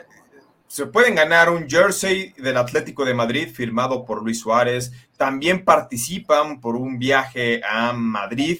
[0.68, 4.94] se pueden ganar un jersey del Atlético de Madrid firmado por Luis Suárez.
[5.18, 8.60] También participan por un viaje a Madrid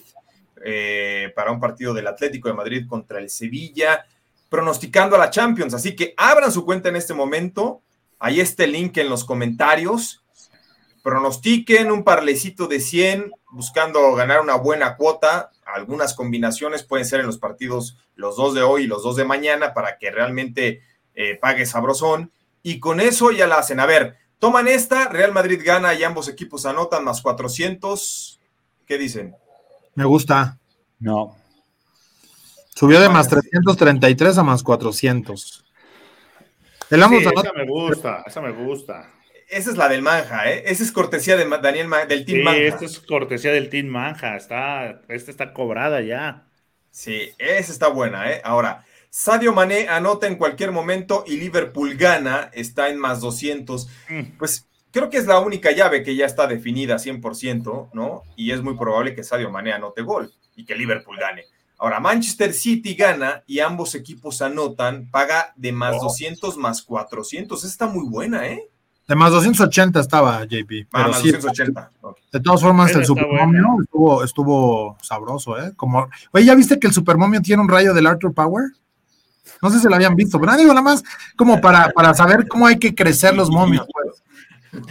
[0.64, 4.06] eh, para un partido del Atlético de Madrid contra el Sevilla,
[4.50, 5.74] pronosticando a la Champions.
[5.74, 7.82] Así que abran su cuenta en este momento.
[8.20, 10.24] Ahí está el link en los comentarios
[11.08, 15.52] pronostiquen un parlecito de 100 buscando ganar una buena cuota.
[15.66, 19.24] Algunas combinaciones pueden ser en los partidos los dos de hoy y los dos de
[19.24, 20.82] mañana para que realmente
[21.16, 22.34] eh, pague sabrosón.
[22.62, 23.80] Y con eso ya la hacen.
[23.80, 28.42] A ver, toman esta, Real Madrid gana y ambos equipos anotan más 400.
[28.86, 29.34] ¿Qué dicen?
[29.96, 30.58] Me gusta.
[31.00, 31.37] No.
[32.78, 35.66] Subió de más 333 a más 400.
[36.90, 39.14] El esa me gusta, esa me gusta
[39.48, 40.64] esa es la del Manja, ¿eh?
[40.66, 42.60] Esa es cortesía de Daniel del Team Manja.
[42.60, 44.36] Sí, esta es cortesía del Team Manja.
[44.36, 46.48] Está, esta está cobrada ya.
[46.92, 48.42] Sí, esa está buena, ¿eh?
[48.44, 53.88] Ahora, Sadio Mané anota en cualquier momento y Liverpool gana, está en más 200.
[54.10, 54.22] Mm.
[54.38, 58.24] Pues creo que es la única llave que ya está definida 100%, ¿no?
[58.36, 61.46] Y es muy probable que Sadio Mané anote gol y que Liverpool gane.
[61.80, 67.58] Ahora, Manchester City gana y ambos equipos anotan, paga de más 200 más 400.
[67.58, 68.68] Esta está muy buena, ¿eh?
[69.08, 70.88] De más 280 estaba JP.
[70.92, 71.92] Ah, más 280.
[72.34, 75.72] De todas formas, el Supermomio estuvo, estuvo sabroso, ¿eh?
[75.76, 78.66] Como, oye, ¿ya viste que el Supermomio tiene un rayo del Arthur Power?
[79.62, 81.04] No sé si lo habían visto, pero digo nada más
[81.36, 83.88] como para, para saber cómo hay que crecer los momios.
[83.94, 84.24] Pues.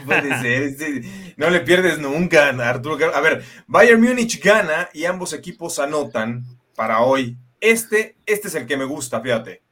[0.07, 1.05] Puede ser,
[1.37, 3.15] no le pierdes nunca, Arturo.
[3.15, 6.45] A ver, Bayern Múnich gana y ambos equipos anotan
[6.77, 7.37] para hoy.
[7.61, 9.63] Este, este es el que me gusta, fíjate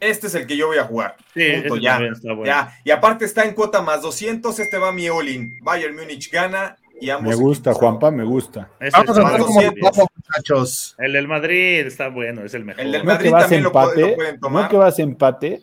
[0.00, 1.16] este es el que yo voy a jugar.
[1.34, 2.00] Sí, Punto, ya,
[2.44, 2.74] ya.
[2.84, 5.26] Y aparte está en cuota más 200, este va mi all
[5.62, 7.28] Bayern Múnich gana y ambos.
[7.28, 8.70] Me gusta, Juanpa, me gusta.
[8.92, 9.40] Vamos a ver
[9.78, 10.94] cómo muchachos.
[10.98, 12.82] El del Madrid está bueno, es el mejor.
[12.82, 14.64] El del Madrid también lo, pueden tomar.
[14.64, 15.62] ¿No que vas a empate?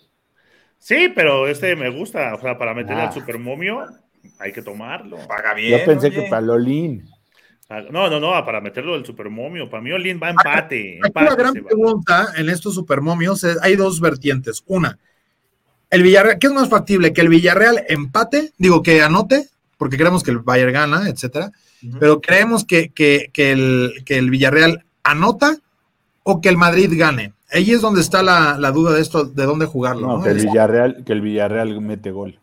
[0.78, 2.36] Sí, pero este me gusta.
[2.36, 3.12] O sea, para meterle al ah.
[3.12, 3.86] Supermomio
[4.39, 5.17] hay que tomarlo.
[5.28, 5.80] Paga bien.
[5.80, 7.10] Yo pensé que para Lolín.
[7.69, 9.69] Ah, no, no, no, para meterlo del supermomio.
[9.69, 10.99] Para mí Olin va a empate.
[11.03, 14.63] Aquí la gran pregunta en estos supermomios es, hay dos vertientes.
[14.67, 14.97] Una,
[15.89, 17.12] el Villarreal, ¿qué es más factible?
[17.12, 18.53] ¿Que el Villarreal empate?
[18.58, 21.51] Digo, que anote, porque creemos que el Bayern gana, etcétera.
[21.99, 22.91] Pero creemos que,
[23.36, 25.58] el, que el Villarreal anota
[26.23, 27.34] o que el Madrid gane.
[27.51, 30.08] Ahí es donde está la, duda de esto, de dónde jugarlo.
[30.08, 32.39] No, Que, el Villarreal, que el Villarreal mete gol.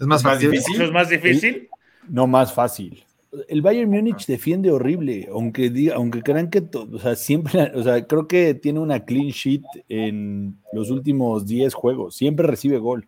[0.00, 0.52] ¿Es más, fácil?
[0.52, 1.68] ¿Es más difícil?
[2.08, 3.04] No, más fácil
[3.48, 8.06] el Bayern Múnich defiende horrible, aunque diga, aunque crean que, o sea, siempre, o sea,
[8.06, 13.06] creo que tiene una clean sheet en los últimos 10 juegos, siempre recibe gol.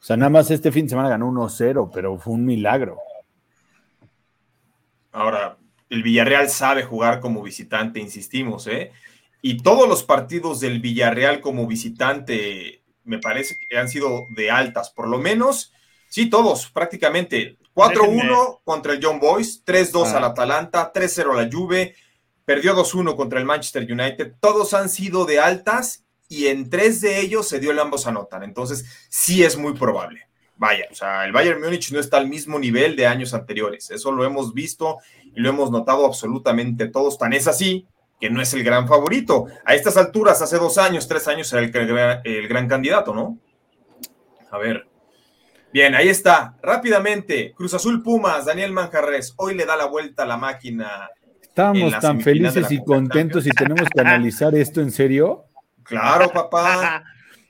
[0.00, 2.98] O sea, nada más este fin de semana ganó 1-0, pero fue un milagro.
[5.12, 5.58] Ahora,
[5.90, 8.92] el Villarreal sabe jugar como visitante, insistimos, ¿eh?
[9.42, 14.90] Y todos los partidos del Villarreal como visitante me parece que han sido de altas,
[14.90, 15.72] por lo menos,
[16.08, 17.56] sí, todos, prácticamente.
[17.74, 21.94] 4-1 contra el John Boys, 3-2 al Atalanta, 3-0 a la Juve,
[22.44, 24.34] perdió 2-1 contra el Manchester United.
[24.40, 28.42] Todos han sido de altas y en tres de ellos se dio el ambos anotan.
[28.42, 30.28] Entonces, sí es muy probable.
[30.56, 33.90] Vaya, o sea, el Bayern Múnich no está al mismo nivel de años anteriores.
[33.90, 37.18] Eso lo hemos visto y lo hemos notado absolutamente todos.
[37.18, 37.86] Tan es así
[38.20, 39.46] que no es el gran favorito.
[39.64, 43.38] A estas alturas, hace dos años, tres años, era el, el gran candidato, ¿no?
[44.50, 44.89] A ver,
[45.72, 46.56] Bien, ahí está.
[46.62, 51.08] Rápidamente, Cruz Azul Pumas, Daniel Manjarres, hoy le da la vuelta a la máquina
[51.50, 55.46] Estábamos tan felices y contentos y tenemos que analizar esto en serio.
[55.82, 57.04] Claro, papá.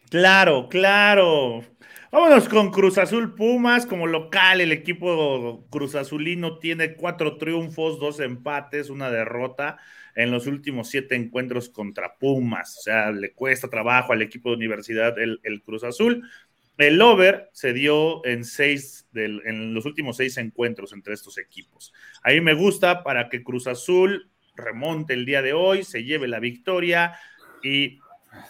[0.08, 1.62] claro, claro.
[2.10, 4.62] Vámonos con Cruz Azul Pumas como local.
[4.62, 9.76] El equipo Cruz Azulino tiene cuatro triunfos, dos empates, una derrota
[10.16, 12.78] en los últimos siete encuentros contra Pumas.
[12.78, 16.28] O sea, le cuesta trabajo al equipo de universidad el, Cruz Azul.
[16.82, 21.92] El over se dio en seis en los últimos seis encuentros entre estos equipos.
[22.22, 26.38] Ahí me gusta para que Cruz Azul remonte el día de hoy, se lleve la
[26.38, 27.14] victoria
[27.62, 27.98] y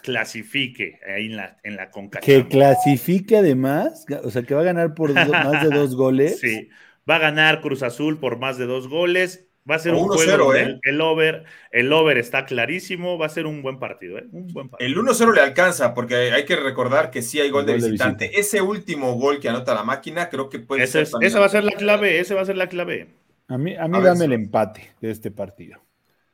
[0.03, 4.95] clasifique ahí en la, en la Que clasifique además, o sea, que va a ganar
[4.95, 6.39] por más de dos goles.
[6.41, 6.69] Sí,
[7.09, 9.50] va a ganar Cruz Azul por más de dos goles.
[9.69, 10.55] Va a ser un juego.
[10.55, 10.81] ¿eh?
[10.83, 13.19] el, over, el over está clarísimo.
[13.19, 14.19] Va a ser un buen partido.
[14.19, 14.27] ¿eh?
[14.33, 14.89] Un buen partido.
[14.89, 18.39] El 1-0 le alcanza, porque hay que recordar que sí hay gol, de, visitante.
[18.39, 21.07] Ese último gol que anota la máquina, creo que puede ser.
[21.21, 22.21] esa va a ser la clave.
[22.21, 23.09] Ese va a ser la clave.
[23.49, 25.81] A mí, a mí dame el empate de este partido.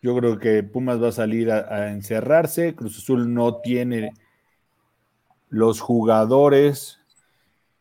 [0.02, 2.74] Yo creo que Pumas va a salir a, encerrarse.
[2.74, 4.12] Cruz Azul no tiene
[5.48, 7.00] los jugadores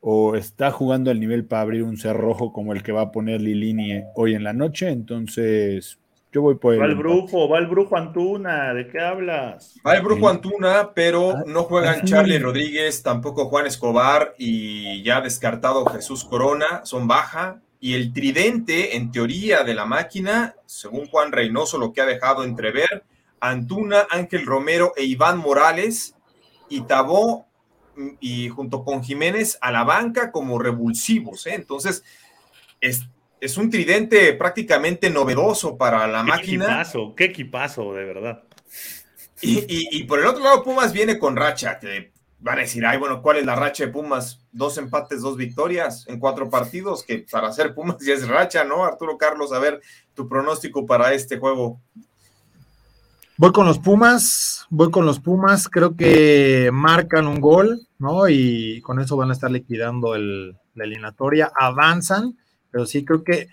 [0.08, 3.42] o está jugando al nivel para abrir un cerrojo como el que va a poner
[3.42, 4.90] Lilini hoy en la noche.
[4.90, 5.98] Entonces,
[6.32, 6.80] yo voy por el.
[6.80, 8.72] Va el brujo, va el brujo Antuna.
[8.76, 9.74] ¿De qué hablas?
[9.84, 15.22] Va el brujo Antuna, pero ah, no juegan Charlie Rodríguez, tampoco Juan Escobar y ya
[15.22, 16.86] descartado Jesús Corona.
[16.86, 17.62] Son baja.
[17.80, 22.44] Y el tridente, en teoría, de la máquina, según Juan Reynoso, lo que ha dejado
[22.44, 23.04] entrever,
[23.40, 26.16] Antuna, Ángel Romero e Iván Morales,
[26.70, 27.48] y Tabó,
[28.20, 31.46] y junto con Jiménez a la banca como revulsivos.
[31.48, 31.56] ¿eh?
[31.56, 32.04] Entonces,
[32.82, 33.08] es,
[33.40, 36.66] es, un tridente prácticamente novedoso para la máquina.
[36.66, 38.44] Qué equipazo, qué equipazo, de verdad.
[39.42, 42.86] Y, y, y, por el otro lado, Pumas viene con racha, que van a decir,
[42.86, 44.40] ay, bueno, ¿cuál es la racha de Pumas?
[44.52, 48.86] Dos empates, dos victorias en cuatro partidos, que para hacer Pumas ya es racha, ¿no?
[48.86, 49.82] Arturo Carlos, a ver
[50.14, 51.82] tu pronóstico para este juego.
[53.38, 58.30] Voy con los Pumas, voy con los Pumas, creo que marcan un gol, ¿no?
[58.30, 62.38] Y con eso van a estar liquidando el, la eliminatoria, avanzan,
[62.72, 63.50] pero sí creo que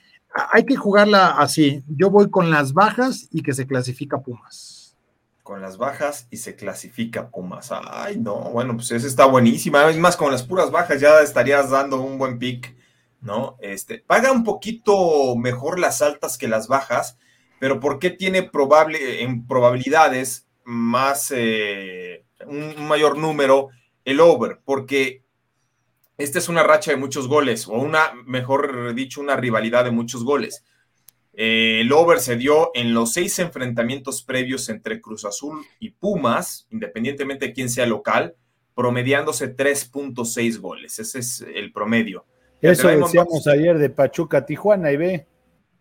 [0.53, 1.83] hay que jugarla así.
[1.89, 4.83] Yo voy con las bajas y que se clasifica Pumas
[5.43, 7.70] con las bajas y se clasifica Pumas.
[7.72, 9.89] Ay, no, bueno, pues esa está buenísima.
[9.91, 12.74] Es más, con las puras bajas ya estarías dando un buen pick,
[13.20, 13.57] ¿no?
[13.61, 17.18] Este, paga un poquito mejor las altas que las bajas,
[17.62, 23.68] pero ¿por qué tiene probable, en probabilidades más, eh, un mayor número
[24.04, 24.58] el over?
[24.64, 25.22] Porque
[26.18, 30.24] esta es una racha de muchos goles, o una, mejor dicho, una rivalidad de muchos
[30.24, 30.64] goles.
[31.34, 36.66] Eh, el over se dio en los seis enfrentamientos previos entre Cruz Azul y Pumas,
[36.72, 38.34] independientemente de quién sea local,
[38.74, 40.98] promediándose 3.6 goles.
[40.98, 42.24] Ese es el promedio.
[42.60, 45.26] Eso decíamos ayer de Pachuca Tijuana y ve.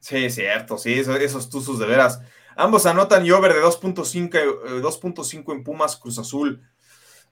[0.02, 2.20] Sí, cierto, sí, esos, tuzos de veras.
[2.56, 6.68] Ambos anotan y over de 2.5 eh, en Pumas Cruz Azul.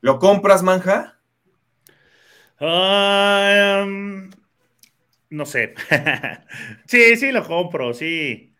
[0.01, 1.19] ¿Lo compras, Manja?
[2.59, 4.29] Ah, em,
[5.31, 5.73] no sé.
[6.85, 8.53] sí, sí lo compro, sí.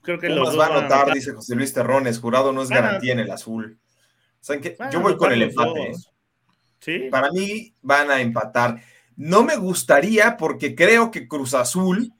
[0.00, 2.18] Creo que los va a anotar, dice José Luis Terrones.
[2.18, 3.78] Jurado no es garantía en el azul.
[4.90, 5.90] Yo voy con el empate.
[5.90, 5.94] ¿eh?
[6.80, 7.08] ¿Sí?
[7.10, 8.80] Para mí van a empatar.
[9.14, 12.12] No me gustaría porque creo que Cruz Azul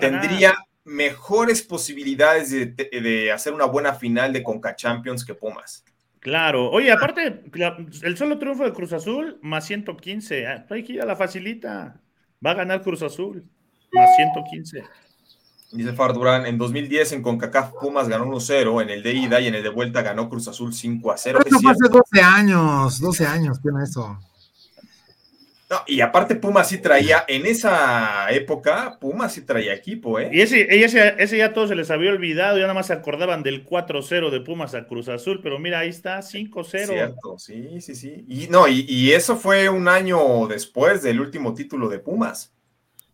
[0.00, 5.84] tendría mejores posibilidades de, hacer una buena final de Conca Champions que Pumas.
[6.20, 6.70] Claro.
[6.70, 7.44] Oye, aparte,
[8.02, 10.46] el solo triunfo de Cruz Azul más 115.
[10.46, 12.00] Ah, hay que ir a la facilita.
[12.44, 13.44] Va a ganar Cruz Azul,
[13.92, 14.82] más 115.
[15.72, 19.56] Dice Fardurán, en 2010 en CONCACAF Pumas ganó 1-0 en el de ida y en
[19.56, 21.42] el de vuelta ganó Cruz Azul 5-0.
[21.44, 24.18] Eso fue hace 12 años, 12 años tiene eso.
[25.68, 30.30] No, y aparte Pumas sí traía, en esa época, Pumas sí traía equipo, ¿eh?
[30.32, 33.42] Y ese, ese, ese ya todo se les había olvidado, ya nada más se acordaban
[33.42, 36.86] del 4-0 de Pumas a Cruz Azul, pero mira, ahí está, 5-0.
[36.86, 38.24] Cierto, sí, sí, sí.
[38.28, 42.55] Y no, y, y, eso fue un año después del último título de Pumas.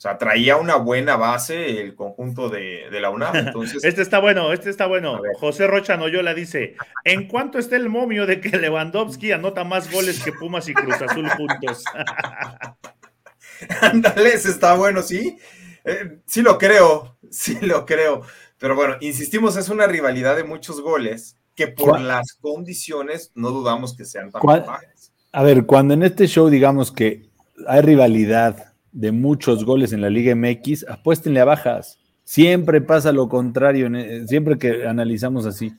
[0.02, 3.36] O sea, traía una buena base el conjunto de, la UNAM.
[3.46, 3.84] Entonces...
[3.84, 5.20] este está bueno, este está bueno.
[5.38, 6.74] José Rocha Noyola dice:
[7.04, 11.00] ¿En cuánto está el momio de que Lewandowski anota más goles que Pumas y Cruz
[11.00, 11.84] Azul juntos?
[13.80, 15.38] Ándale, está bueno, sí.
[15.84, 18.22] Eh, sí lo creo, sí lo creo.
[18.58, 23.96] Pero bueno, insistimos, es una rivalidad de muchos goles que por las condiciones no dudamos
[23.96, 25.12] que sean tan bajas.
[25.30, 27.30] A ver, cuando en este show digamos que
[27.68, 31.98] hay rivalidad de muchos goles en la Liga MX, apuéstenle a bajas.
[32.24, 35.72] Siempre pasa lo contrario, e, siempre que analizamos así.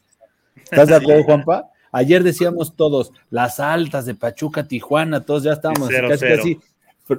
[0.56, 1.70] ¿Estás de acuerdo, Juanpa?
[1.92, 6.60] Ayer decíamos todos, las altas de Pachuca, Tijuana, todos ya estábamos casi, casi.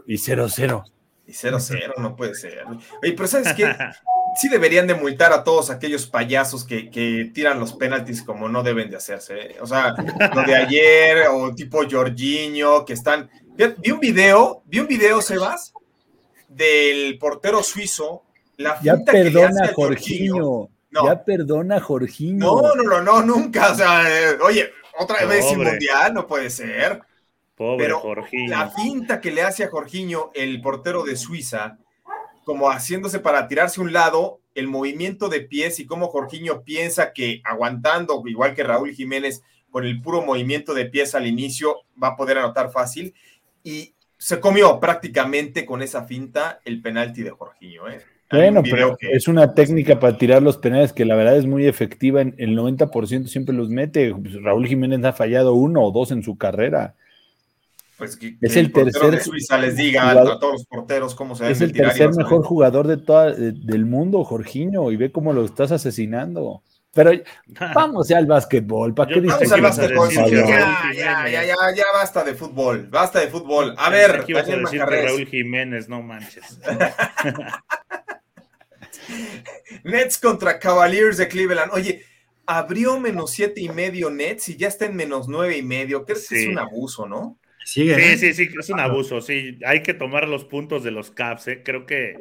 [0.06, 0.84] Y 0-0.
[1.26, 2.64] Y 0-0, no puede ser.
[2.66, 3.72] Oye, pero ¿sabes qué?
[4.36, 8.90] sí deberían de multar a todos aquellos payasos que, tiran los penaltis como no deben
[8.90, 9.38] de hacerse.
[9.38, 9.56] ¿eh?
[9.60, 9.94] O sea,
[10.34, 13.30] lo de ayer o tipo Jorginho, que están...
[13.78, 15.72] Vi un video, vi un video, Sebas,
[16.48, 18.22] del portero suizo.
[18.56, 20.68] La ya perdona, Jorginho.
[20.90, 22.38] Ya perdona, Jorginho.
[22.38, 23.72] No, no, no, no, nunca.
[23.72, 27.00] O sea, eh, oye, otra vez sin mundial, no puede ser.
[27.56, 28.50] Pobre Pero Jorginho.
[28.50, 31.78] La finta que le hace a Jorginho, el portero de Suiza,
[32.44, 37.12] como haciéndose para tirarse a un lado, el movimiento de pies y cómo Jorginho piensa
[37.12, 42.08] que aguantando, igual que Raúl Jiménez, con el puro movimiento de pies al inicio, va
[42.08, 43.14] a poder anotar fácil.
[43.64, 43.93] Y
[44.24, 47.90] se comió prácticamente con esa finta el penalti de Jorginho.
[47.90, 48.00] ¿eh?
[48.30, 52.22] Bueno, pero es una técnica para tirar los penales que la verdad es muy efectiva.
[52.22, 54.14] En el 90% siempre los mete.
[54.42, 56.94] Raúl Jiménez ha fallado uno o dos en su carrera.
[57.98, 61.60] Pues es el, tercer de Suiza les diga a todos los porteros cómo se Es
[61.60, 66.62] el tercer mejor jugador de toda, del mundo, Jorginho, y ve cómo lo estás asesinando.
[66.94, 67.10] Pero
[67.74, 68.94] vamos ya al básquetbol.
[68.94, 70.10] ¿Para qué vamos al básquetbol.
[70.10, 72.88] Ya, ya, ya, ya, ya, basta de fútbol.
[72.88, 73.74] Basta de fútbol.
[73.76, 76.58] A ver, Daniel Raúl Jiménez, no manches.
[79.84, 81.72] Nets contra Cavaliers de Cleveland.
[81.74, 82.02] Oye,
[82.46, 86.04] abrió menos siete y medio Nets y ya está en menos nueve y medio.
[86.04, 87.38] Creo que es un abuso, ¿no?
[87.64, 88.16] sí, ¿eh?
[88.18, 89.20] sí, sí, es un abuso.
[89.20, 91.48] Sí, hay que tomar los puntos de los Caps.
[91.48, 91.62] ¿eh?
[91.64, 92.16] Creo que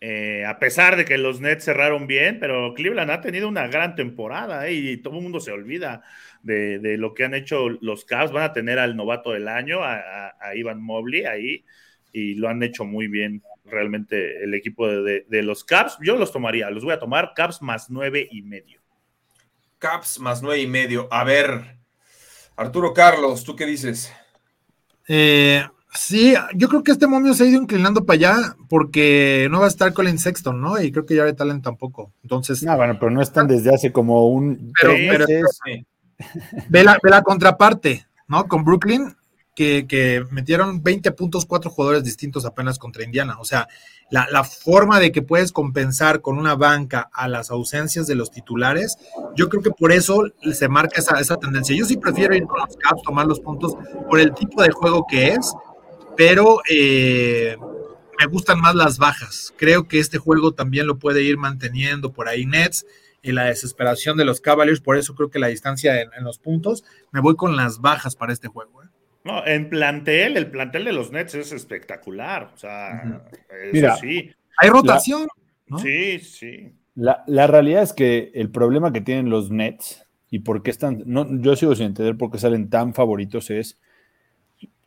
[0.00, 3.96] eh, a pesar de que los Nets cerraron bien, pero Cleveland ha tenido una gran
[3.96, 6.02] temporada y todo el mundo se olvida
[6.42, 8.30] de, lo que han hecho los Caps.
[8.30, 11.64] Van a tener al novato del año, a, Ivan Mobley ahí,
[12.12, 15.98] y lo han hecho muy bien realmente el equipo de, de, los Caps.
[16.00, 18.80] Yo los tomaría, los voy a tomar Caps más nueve y medio.
[19.78, 21.08] Caps más nueve y medio.
[21.10, 21.76] A ver,
[22.56, 24.12] Arturo Carlos, ¿tú qué dices?
[25.08, 25.64] Eh,
[25.98, 29.66] sí, yo creo que este momio se ha ido inclinando para allá porque no va
[29.66, 30.80] a estar Colin Sexton, ¿no?
[30.80, 32.12] Y creo que Jared Allen tampoco.
[32.22, 32.62] Entonces.
[32.62, 34.72] No, bueno, pero no están desde hace como un.
[34.80, 34.94] Pero,
[36.68, 38.46] ve, la, ve la contraparte, ¿no?
[38.48, 39.14] Con Brooklyn,
[39.54, 43.36] que, que, metieron 20 puntos, cuatro jugadores distintos apenas contra Indiana.
[43.40, 43.68] O sea,
[44.10, 48.96] la, forma de que puedes compensar con una banca a las ausencias de los titulares,
[49.36, 50.22] yo creo que por eso
[50.52, 51.76] se marca esa, esa tendencia.
[51.76, 53.76] Yo sí prefiero ir con los Caps, tomar los puntos
[54.08, 55.52] por el tipo de juego que es,
[56.18, 57.56] pero eh,
[58.18, 59.54] me gustan más las bajas.
[59.56, 62.84] Creo que este juego también lo puede ir manteniendo por ahí Nets
[63.22, 66.84] y la desesperación de los Cavaliers, por eso creo que la distancia en, los puntos,
[67.12, 68.82] me voy con las bajas para este juego.
[68.82, 68.88] ¿eh?
[69.22, 72.50] No, en plantel, el plantel de los Nets es espectacular.
[72.52, 73.22] O sea,
[73.72, 74.32] Mira, sí.
[74.56, 75.28] Hay rotación.
[75.80, 76.72] Sí, sí.
[76.96, 81.28] La, realidad es que el problema que tienen los Nets y por qué están, no,
[81.40, 83.78] yo sigo sin entender por qué salen tan favoritos es,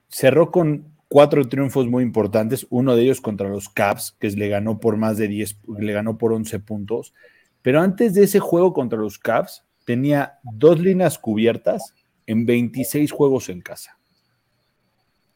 [0.09, 4.79] cerró con cuatro triunfos muy importantes, uno de ellos contra los Caps, que le ganó
[4.79, 7.13] por más de 10, le ganó por 11 puntos,
[7.61, 11.95] pero antes de ese juego contra los Caps tenía dos líneas cubiertas
[12.27, 13.99] en 26 juegos en casa.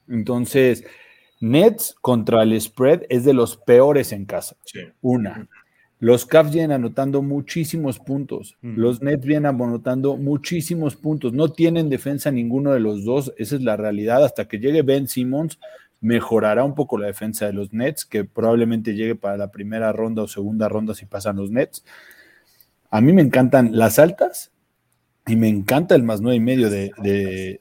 [0.07, 0.85] Entonces,
[1.41, 4.55] Nets contra el spread es de los peores en casa.
[5.01, 5.49] Una.
[5.99, 8.57] Los Cavs vienen anotando muchísimos puntos.
[8.61, 11.31] Los Nets vienen anotando muchísimos puntos.
[11.31, 13.33] No tienen defensa ninguno de los dos.
[13.37, 14.23] Esa es la realidad.
[14.23, 15.57] Hasta que llegue Ben Simmons,
[16.01, 20.23] mejorará un poco la defensa de los Nets, que probablemente llegue para la primera ronda
[20.23, 21.85] o segunda ronda si pasan los Nets.
[22.89, 24.51] A mí me encantan las altas
[25.25, 26.91] y me encanta el más nueve y medio de,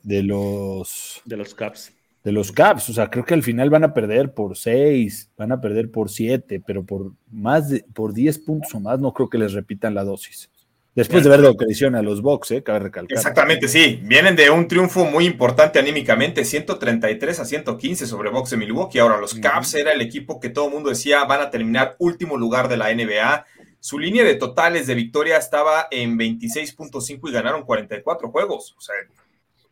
[0.02, 1.92] de los de los Caps
[2.24, 2.88] de los Caps.
[2.88, 6.10] O sea, creo que al final van a perder por 6, van a perder por
[6.10, 9.94] 7, pero por más de, por 10 puntos o más no creo que les repitan
[9.94, 10.50] la dosis.
[10.94, 12.62] Después de ver lo que hicieron a los Bucks, ¿eh?
[12.62, 13.18] cabe recalcar.
[13.18, 14.00] Exactamente, sí.
[14.04, 19.00] Vienen de un triunfo muy importante anímicamente, 133 a 115 sobre Bucks de Milwaukee.
[19.00, 22.36] Ahora, los Caps era el equipo que todo el mundo decía van a terminar último
[22.36, 23.44] lugar de la NBA.
[23.80, 28.76] Su línea de totales de victoria estaba en 26.5 y ganaron 44 juegos.
[28.78, 28.94] O sea,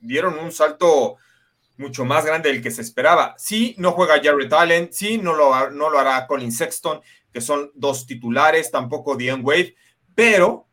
[0.00, 1.18] dieron un salto
[1.76, 3.34] mucho más grande del que se esperaba.
[3.38, 7.00] Sí, no juega Jared Allen, sí, no lo, no lo hará Colin Sexton,
[7.32, 9.74] que son dos titulares, tampoco Dion Wade,
[10.14, 10.68] pero,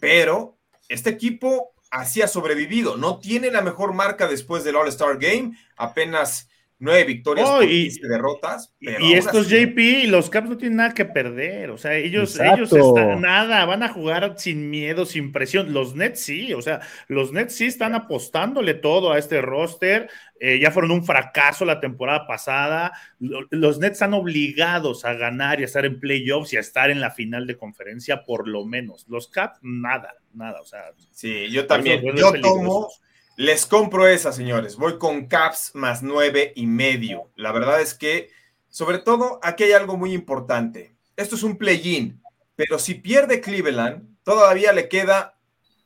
[0.00, 2.96] pero, este equipo así ha sobrevivido.
[2.96, 6.48] No tiene la mejor marca después del All-Star Game, apenas
[6.84, 8.72] nueve victorias y, derrotas.
[8.80, 12.72] y estos JP y los Caps no tienen nada que perder, o sea, ellos, ellos
[12.72, 15.72] están nada, van a jugar sin miedo, sin presión.
[15.72, 20.08] Los Nets sí, o sea, los Nets sí están apostándole todo a este roster.
[20.40, 22.92] Eh, ya fueron un fracaso la temporada pasada.
[23.18, 27.00] Los Nets están obligados a ganar y a estar en playoffs y a estar en
[27.00, 29.06] la final de conferencia, por lo menos.
[29.08, 30.92] Los Caps, nada, nada, o sea.
[31.10, 32.02] Sí, yo también.
[32.14, 32.88] Yo tomo
[33.36, 34.76] les compro esa, señores.
[34.76, 37.30] Voy con Caps más nueve y medio.
[37.36, 38.30] La verdad es que,
[38.68, 40.94] sobre todo, aquí hay algo muy importante.
[41.16, 42.20] Esto es un play-in.
[42.56, 45.38] pero si pierde Cleveland, todavía le queda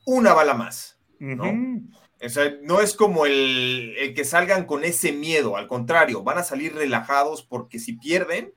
[0.05, 1.83] una bala más, ¿no?
[2.21, 6.45] O sea, no es como el, que salgan con ese miedo, al contrario, van a
[6.45, 8.53] salir relajados porque si pierden,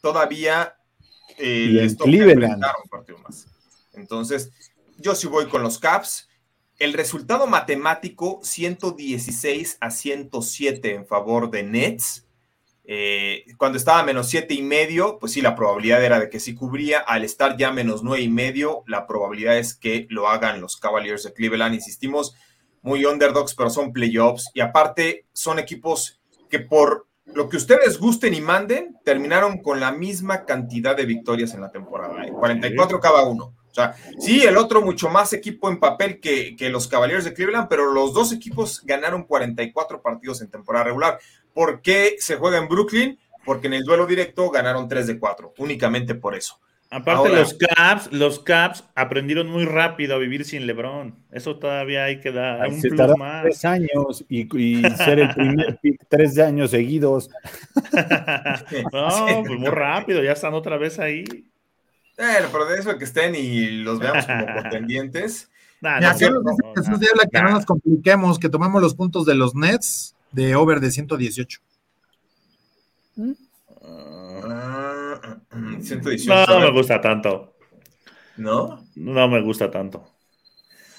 [0.00, 0.76] todavía
[1.38, 3.46] eh, les toca un partido más.
[3.92, 4.50] Entonces,
[4.98, 6.25] yo sí voy con los Caps.
[6.78, 12.26] El resultado matemático, 116 a 107 en favor de Nets.
[12.84, 16.54] Eh, cuando estaba menos siete y medio, pues sí, la probabilidad era de que sí
[16.54, 16.98] cubría.
[17.00, 21.22] Al estar ya menos nueve y medio, la probabilidad es que lo hagan los Cavaliers
[21.24, 21.74] de Cleveland.
[21.74, 22.34] Insistimos,
[22.82, 24.50] muy underdogs, pero son playoffs.
[24.52, 26.20] Y aparte, son equipos
[26.50, 31.54] que por lo que ustedes gusten y manden, terminaron con la misma cantidad de victorias
[31.54, 32.14] en la temporada.
[32.30, 33.00] 44 ¿eh?
[33.02, 33.55] cada uno.
[33.76, 37.34] O sea, sí, el otro mucho más equipo en papel que, que los Cavaliers de
[37.34, 41.18] Cleveland, pero los dos equipos ganaron 44 partidos en temporada regular.
[41.52, 43.18] ¿Por qué se juega en Brooklyn?
[43.44, 46.58] Porque en el duelo directo ganaron 3 de 4, únicamente por eso.
[46.88, 51.14] Aparte, los Caps, los Caps aprendieron muy rápido a vivir sin LeBron.
[51.32, 53.42] Eso todavía hay que dar un plus más.
[53.42, 54.46] Tres años y,
[54.96, 57.28] ser el primer pick tres años seguidos.
[58.92, 61.24] no, pues muy rápido, ya están otra vez ahí.
[62.16, 65.50] Bueno, pero de eso que estén y los veamos como contendientes.
[65.80, 67.00] Nah, no, Jesús
[67.30, 71.60] que no nos compliquemos, que tomemos los puntos de los Nets de over de 118.
[73.16, 73.32] ¿Mm?
[73.82, 75.16] Uh,
[75.82, 76.34] 118.
[76.34, 77.54] No, no me gusta tanto.
[78.36, 78.82] ¿No?
[78.94, 80.15] No me gusta tanto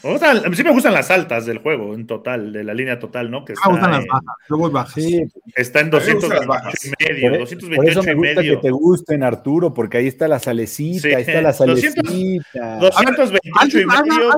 [0.01, 3.43] sí me gustan las altas del juego en total, de la línea total, ¿no?
[3.43, 4.93] Que ah, está las bajas, luego bajas.
[4.93, 5.23] Sí,
[5.55, 9.73] está en 228 y medio, por, 228 por eso me gusta que te gusten, Arturo,
[9.73, 12.01] porque ahí está la salecita, ahí está la salecita.
[12.79, 14.31] 228 y medio.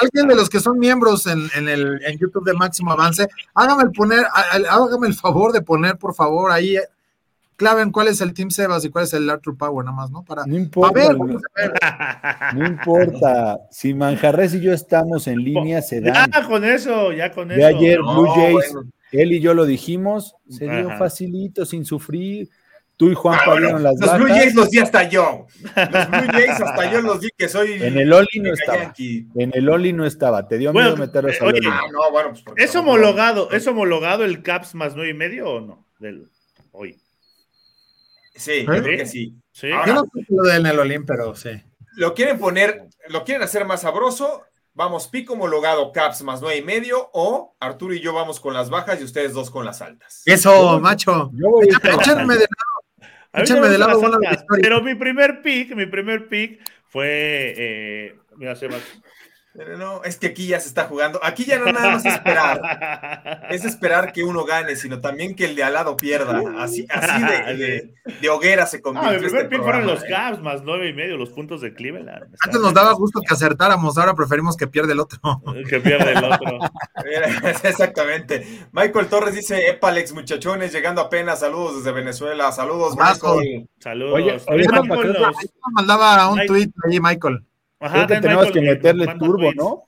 [0.00, 3.84] Alguien, de los que son miembros en, en, el, en YouTube de Máximo Avance, hágame
[3.84, 4.24] el poner,
[4.68, 6.76] hágame el favor de poner, por favor, ahí
[7.56, 10.22] claven cuál es el Team Sebas y cuál es el Arthur Power, nada más, ¿no?
[10.24, 11.12] Para, no importa.
[12.54, 13.58] no, importa.
[13.70, 16.28] Si Manjarres y yo estamos en línea, se da.
[16.32, 18.74] Ya con eso, ya con de ayer, Blue Jays,
[19.12, 22.48] él y yo lo dijimos, se dio facilito, sin sufrir.
[22.96, 25.46] Tú y Juan ah, las Los Blue Jays los di hasta yo.
[25.64, 27.72] Los Blue Jays hasta yo los di que soy.
[27.72, 28.94] En el Oli no estaba.
[28.96, 30.46] En el Oli no estaba.
[30.46, 34.42] Te dio miedo meter a oye, ah, no, bueno, pues ¿Es homologado, ¿Es homologado el
[34.42, 35.84] Caps más nueve y medio o no?
[35.98, 36.30] Del
[36.70, 37.00] hoy.
[38.34, 38.64] Sí, ¿Eh?
[38.66, 39.36] yo creo que sí.
[39.62, 41.50] yo no sé lo del Olim, pero sí.
[41.96, 44.42] Lo quieren poner, lo quieren hacer más sabroso.
[44.76, 48.70] Vamos, pico homologado Caps más nueve y medio, o Arturo y yo vamos con las
[48.70, 50.22] bajas y ustedes dos con las altas.
[50.26, 51.30] Eso, macho.
[51.34, 53.12] Yo voy Échenme de lado.
[53.32, 54.00] Échenme de lado
[54.60, 57.54] Pero mi primer pick, mi primer pick fue.
[57.56, 58.82] Eh, mira, Sebas,
[59.56, 61.20] pero no, es que aquí ya se está jugando.
[61.22, 63.46] Aquí ya no nada más esperar.
[63.50, 66.42] Es esperar que uno gane, sino también que el de al lado pierda.
[66.58, 69.10] Así, así de, de, hoguera se convierte.
[69.10, 70.06] Ah, el primer este fueron los ¿eh?
[70.08, 72.34] Cavs más nueve y medio, los puntos de Cleveland.
[72.40, 75.20] Antes nos daba gusto que acertáramos, ahora preferimos que pierda el otro.
[75.70, 76.58] que pierda el otro.
[77.62, 78.66] Exactamente.
[78.72, 81.38] Michael Torres dice: Epalex, muchachones, llegando apenas.
[81.38, 82.50] Saludos desde Venezuela.
[82.50, 83.68] Saludos, Michael.
[83.78, 84.14] Saludos.
[84.14, 84.66] Oye, oye,
[85.76, 87.44] mandaba un tweet ahí, Michael.
[87.84, 89.82] Ajá, que tenemos que meterle turbo, ¿no?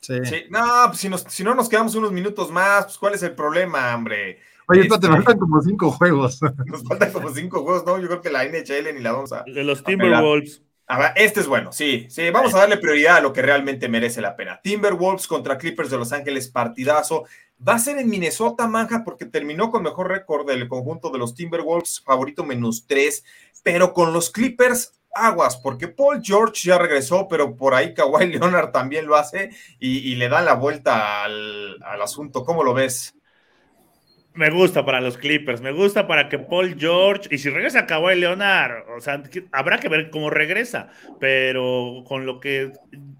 [0.00, 0.14] Sí.
[0.48, 3.94] No, pues si, si no nos quedamos unos minutos más, pues ¿cuál es el problema,
[3.94, 4.38] hombre?
[4.68, 6.40] Oye, te este, faltan como cinco juegos.
[6.66, 7.98] Nos faltan como cinco juegos, ¿no?
[7.98, 9.42] Yo creo que la NHL ni la vamos a.
[9.44, 10.62] De los Timberwolves.
[10.88, 14.20] ver, este es bueno, sí, sí, vamos a darle prioridad a lo que realmente merece
[14.20, 14.60] la pena.
[14.62, 17.24] Timberwolves contra Clippers de Los Ángeles, partidazo.
[17.66, 21.34] Va a ser en Minnesota, Manja, porque terminó con mejor récord del conjunto de los
[21.34, 23.24] Timberwolves, favorito menos tres,
[23.62, 28.70] pero con los Clippers aguas, porque Paul George ya regresó, pero por ahí Kawhi Leonard
[28.70, 32.44] también lo hace y, le dan la vuelta al, asunto.
[32.44, 33.14] ¿Cómo lo ves?
[34.34, 38.16] Me gusta para los Clippers, me gusta para que Paul George, y si regresa Kawhi
[38.16, 42.72] Leonard, o sea, habrá que ver cómo regresa, pero con lo que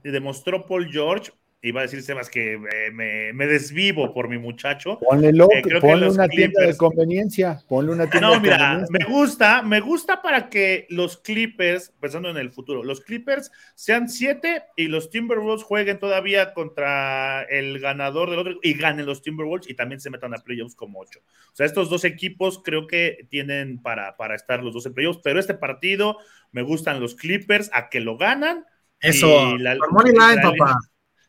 [0.03, 1.33] demostró Paul George,
[1.63, 4.99] iba a decir Sebas que eh, me, desvivo por mi muchacho.
[4.99, 7.63] Ponle, eh, ponle una tienda de conveniencia.
[7.69, 12.37] Ponle una tienda no, mira, me gusta, me gusta para que los Clippers, pensando en
[12.37, 18.39] el futuro, los Clippers sean siete y los Timberwolves jueguen todavía contra el ganador del
[18.39, 21.21] otro y ganen los Timberwolves y también se metan a playoffs como ocho.
[21.53, 25.21] O sea, estos dos equipos creo que tienen para, para estar los dos en playoffs,
[25.25, 26.19] pero este partido
[26.53, 28.67] me gustan los Clippers a que lo ganan.
[29.01, 30.79] Eso, la, money line, papá.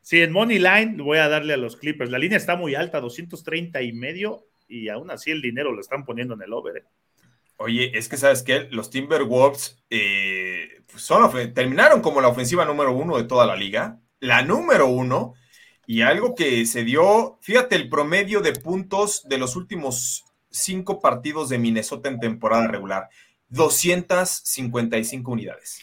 [0.08, 2.10] Sí, en Money Line voy a darle a los Clippers.
[2.10, 6.06] La línea está muy alta, 230 y medio, y aún así el dinero lo están
[6.06, 6.78] poniendo en el over.
[6.78, 6.86] ¿eh?
[7.58, 13.18] Oye, es que sabes que los Timberwolves eh, son, terminaron como la ofensiva número uno
[13.18, 15.34] de toda la liga, la número uno,
[15.86, 21.50] y algo que se dio, fíjate el promedio de puntos de los últimos cinco partidos
[21.50, 23.10] de Minnesota en temporada regular,
[23.50, 25.82] 255 unidades.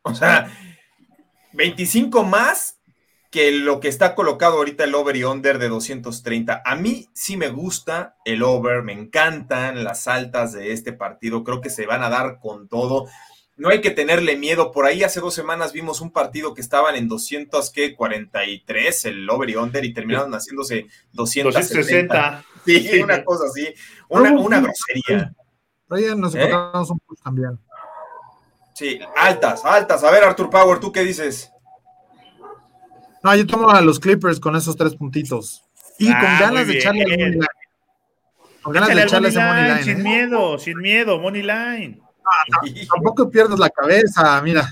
[0.00, 0.50] O sea,
[1.52, 2.77] 25 más
[3.30, 6.62] que lo que está colocado ahorita el over y under de 230.
[6.64, 11.60] A mí sí me gusta el over, me encantan las altas de este partido, creo
[11.60, 13.06] que se van a dar con todo.
[13.56, 14.70] No hay que tenerle miedo.
[14.70, 19.56] Por ahí hace dos semanas vimos un partido que estaban en 243, el over y
[19.56, 22.44] under, y terminaron haciéndose 260.
[22.64, 23.66] Sí, una cosa así,
[24.08, 25.32] una, una grosería.
[25.90, 26.44] Ahí nos ¿Eh?
[26.44, 27.58] encontramos un push también.
[28.74, 30.04] Sí, altas, altas.
[30.04, 31.50] A ver, Arthur Power, ¿tú qué dices?
[33.22, 35.64] No, yo tomo a los Clippers con esos tres puntitos.
[35.98, 37.46] Y con ah, ganas de echarle el money line.
[38.62, 39.82] Con ganas de echarle ese money line.
[39.82, 40.02] Sin ¿eh?
[40.02, 42.00] miedo, sin miedo, money line.
[42.88, 44.68] tampoco pierdas la cabeza, mira.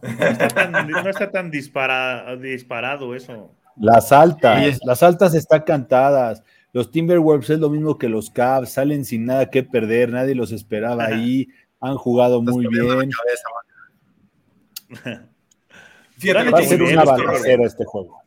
[0.00, 3.54] No está tan, disparado eso.
[3.76, 6.42] Las altas, las altas están cantadas.
[6.72, 10.52] Los Timberwolves es lo mismo que los Cavs, salen sin nada que perder, nadie los
[10.52, 11.48] esperaba ahí,
[11.80, 13.10] han jugado muy bien.
[16.22, 18.22] Fíjate, va a ser una balacera este juego.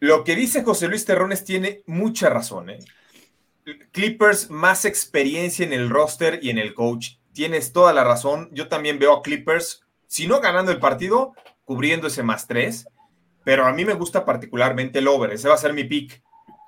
[0.00, 2.68] Lo que dice José Luis Terrones tiene mucha razón.
[2.68, 2.78] ¿eh?
[3.90, 7.12] Clippers, más experiencia en el roster y en el coach.
[7.32, 8.50] Tienes toda la razón.
[8.52, 11.32] Yo también veo a Clippers, si no ganando el partido,
[11.64, 12.86] cubriendo ese más tres.
[13.44, 15.32] Pero a mí me gusta particularmente el over.
[15.32, 16.22] Ese va a ser mi pick.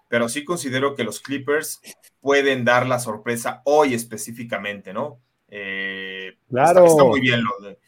[0.09, 1.81] Pero sí considero que los Clippers
[2.21, 5.21] pueden dar la sorpresa hoy específicamente, ¿no?
[5.49, 6.87] Eh, claro.
[6.87, 7.79] Está, muy bien lo de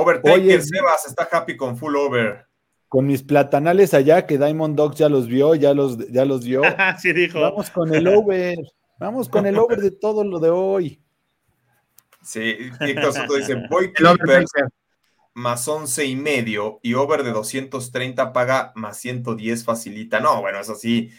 [0.00, 2.46] Overtaker, Sebas, está happy con full over.
[2.86, 6.62] Con mis platanales allá, que Diamond Dogs ya los vio, ya los, ya los vio.
[7.02, 7.40] sí, dijo.
[7.40, 8.58] Vamos con el over.
[8.98, 11.02] Vamos con el over de todo lo de hoy.
[12.22, 14.50] Sí, entonces tú dices, voy Clippers
[15.34, 20.20] más 11 y medio y over de 230 paga más 110 facilita.
[20.20, 21.10] No, bueno, eso sí.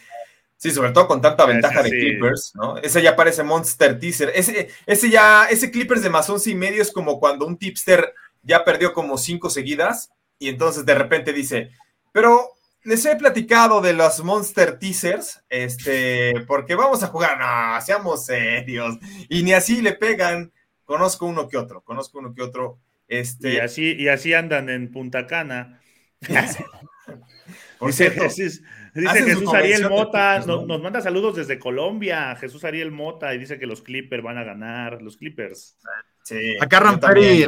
[0.56, 2.76] Sí, sobre todo con tanta ventaja de Clippers, ¿no?
[2.78, 4.30] Ese ya parece Monster Teaser.
[4.34, 8.14] Ese, ese ya, ese Clippers de más 11 y medio es como cuando un tipster
[8.42, 11.70] ya perdió como cinco seguidas y entonces de repente dice,
[12.12, 18.24] pero les he platicado de los Monster Teasers, este, porque vamos a jugar, no, seamos
[18.24, 20.52] serios, y ni así le pegan,
[20.84, 23.54] conozco uno que otro, conozco uno que otro, este.
[23.54, 25.80] Y así, y así andan en Punta Cana.
[27.78, 28.62] Por cierto, dice,
[28.94, 33.66] Jesús Ariel Mota, nos, nos, manda saludos desde Colombia, Jesús Ariel Mota, y dice que
[33.66, 35.76] los Clippers van a ganar, los Clippers.
[36.22, 37.46] Sí, Acá Ramperi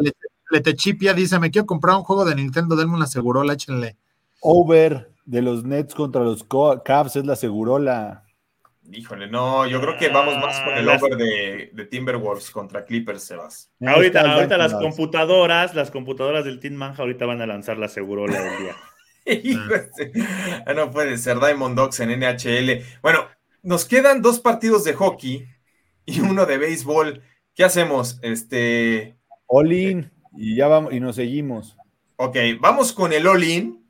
[0.52, 3.96] Letechipia dice: Me quiero comprar un juego de Nintendo, denme una segurola, échenle.
[4.40, 6.44] Over de los Nets contra los
[6.84, 8.24] Cavs es la segurola.
[8.90, 13.22] Híjole, no, yo creo que vamos más con el ah, over de, Timberwolves contra Clippers,
[13.22, 13.70] Sebas.
[13.80, 18.40] Ahorita, ahorita las computadoras, las computadoras del Team Manja ahorita van a lanzar la segurola
[18.40, 18.76] del día.
[20.66, 22.84] Ah, no puede ser, Diamond Dogs en NHL.
[23.02, 23.28] Bueno,
[23.62, 25.46] nos quedan dos partidos de hockey
[26.04, 27.22] y uno de béisbol.
[27.54, 28.18] ¿Qué hacemos?
[28.22, 29.16] Este.
[29.46, 31.76] All y ya vamos, y nos seguimos.
[32.16, 33.84] Ok, vamos con el all-in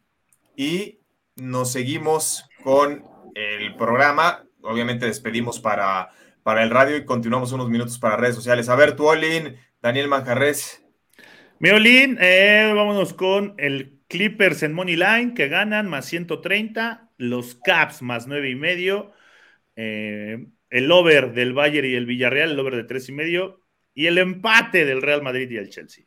[0.57, 0.99] y
[1.37, 4.45] nos seguimos con el programa.
[4.63, 6.11] Obviamente despedimos para,
[6.43, 8.69] para el radio y continuamos unos minutos para redes sociales.
[8.69, 10.85] A ver, tu all-in, Daniel Manjarres.
[11.59, 17.55] Mi all-in, eh, vámonos con el Clippers en Money Line que ganan más 130, los
[17.65, 19.13] Caps más 9 y medio,
[19.77, 23.61] eh, el over del Bayern y el Villarreal, el over de 3 y medio,
[23.95, 26.05] y el empate del Real Madrid y el Chelsea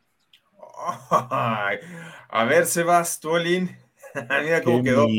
[0.76, 3.20] a ver, Sebas,
[4.44, 5.06] Mira cómo quedó.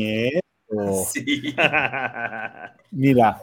[2.90, 3.40] Mira,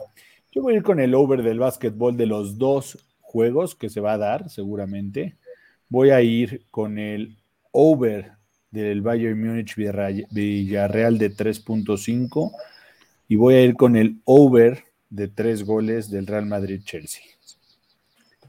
[0.52, 4.00] yo voy a ir con el over del básquetbol de los dos juegos que se
[4.00, 5.36] va a dar, seguramente.
[5.88, 7.36] Voy a ir con el
[7.72, 8.32] over
[8.70, 12.52] del Bayern Múnich Villarreal de 3.5
[13.28, 17.22] y voy a ir con el over de tres goles del Real Madrid Chelsea.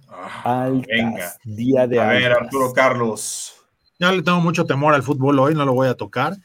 [0.09, 1.33] Ah, venga.
[1.43, 3.56] Día de A ver, Arturo Carlos.
[3.99, 6.37] Ya le tengo mucho temor al fútbol hoy, no lo voy a tocar.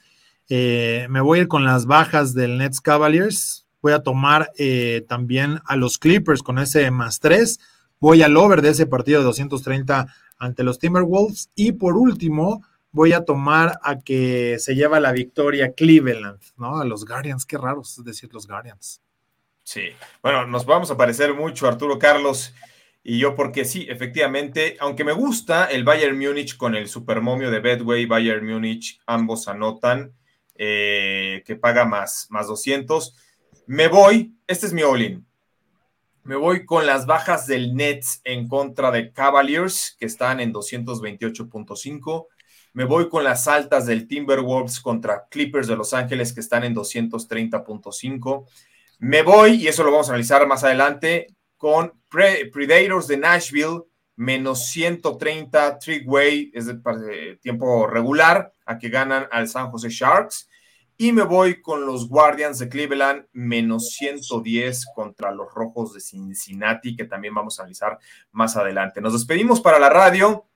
[0.48, 3.66] Eh, me voy a ir con las bajas del Nets Cavaliers.
[3.82, 7.58] Voy a tomar eh, también a los Clippers con ese más 3.
[8.00, 10.06] Voy al over de ese partido de 230
[10.38, 11.50] ante los Timberwolves.
[11.54, 16.78] Y por último, voy a tomar a que se lleva la victoria Cleveland, ¿no?
[16.78, 19.02] A los Guardians, qué raro es decir los Guardians.
[19.64, 19.82] Sí,
[20.22, 22.52] bueno, nos vamos a parecer mucho, Arturo Carlos.
[23.04, 27.58] Y yo porque sí, efectivamente, aunque me gusta el Bayern Múnich con el supermomio de
[27.58, 30.14] Bedway, Bayern Múnich, ambos anotan,
[30.54, 33.16] eh, que paga más, más 200.
[33.66, 35.26] Me voy, este es mi all-in.
[36.22, 42.28] Me voy con las bajas del Nets en contra de Cavaliers, que están en 228.5.
[42.74, 46.76] Me voy con las altas del Timberwolves contra Clippers de Los Ángeles, que están en
[46.76, 48.46] 230.5.
[49.00, 51.26] Me voy, y eso lo vamos a analizar más adelante,
[51.62, 53.82] con Predators de Nashville
[54.16, 60.48] menos 130 Trigway, es de, tiempo regular, a que ganan al San José Sharks.
[60.96, 66.96] Y me voy con los Guardians de Cleveland, menos 110 contra los Rojos de Cincinnati,
[66.96, 67.96] que también vamos a analizar
[68.32, 69.00] más adelante.
[69.00, 70.48] Nos despedimos para la radio.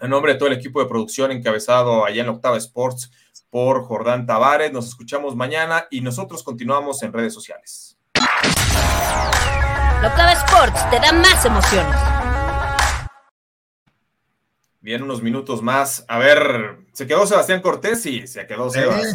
[0.00, 3.10] En nombre de todo el equipo de producción encabezado allá en la Octava Sports
[3.50, 4.72] por Jordán Tavares.
[4.72, 7.95] Nos escuchamos mañana y nosotros continuamos en redes sociales.
[10.02, 11.96] La Octava Sports te da más emociones.
[14.80, 16.04] Bien, unos minutos más.
[16.06, 18.02] A ver, ¿se quedó Sebastián Cortés?
[18.02, 19.14] Sí, se quedó Sebastián.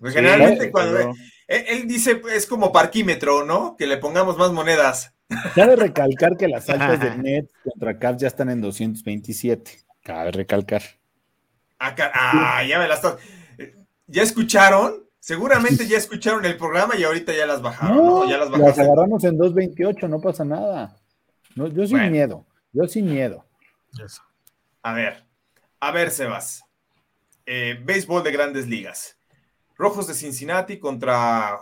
[0.00, 1.14] Pues generalmente cuando
[1.46, 3.76] él, dice es como parquímetro, ¿no?
[3.78, 5.14] Que le pongamos más monedas.
[5.54, 9.78] Cabe recalcar que las altas de Net contra Cavs ya están en 227.
[10.02, 10.82] Cabe recalcar.
[11.78, 13.00] Ah, ya me las
[14.06, 15.05] ¿Ya escucharon?
[15.26, 18.30] Seguramente ya escucharon el programa y ahorita ya las bajaron, ¿no?
[18.30, 20.96] Ya las, las agarramos en 228, no pasa nada.
[21.56, 23.44] yo sin miedo, yo sin miedo.
[24.82, 25.24] A ver,
[25.80, 26.62] a ver, Sebas.
[27.44, 29.18] Eh, béisbol de grandes ligas.
[29.76, 31.58] Rojos de Cincinnati contra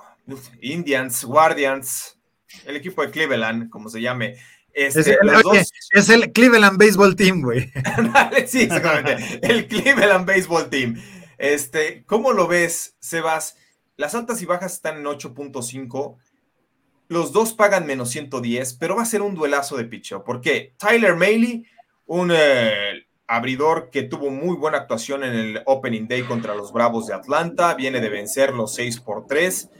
[0.60, 2.18] Indians, Guardians,
[2.66, 4.36] el equipo de Cleveland, como se llame.
[4.74, 5.16] Este,
[5.92, 7.72] es, el, Cleveland Baseball Team, güey.
[8.46, 9.40] sí, exactamente.
[9.40, 11.00] el Cleveland Baseball Team.
[11.38, 13.56] Este, ¿Cómo lo ves, Sebas?
[13.96, 16.16] Las altas y bajas están en 8.5.
[17.08, 20.24] Los dos pagan menos 110, pero va a ser un duelazo de picho.
[20.24, 20.74] ¿Por qué?
[20.78, 21.64] Tyler Maley,
[22.06, 27.06] un eh, abridor que tuvo muy buena actuación en el Opening Day contra los Bravos
[27.06, 29.70] de Atlanta, viene de vencer los 6 por 3,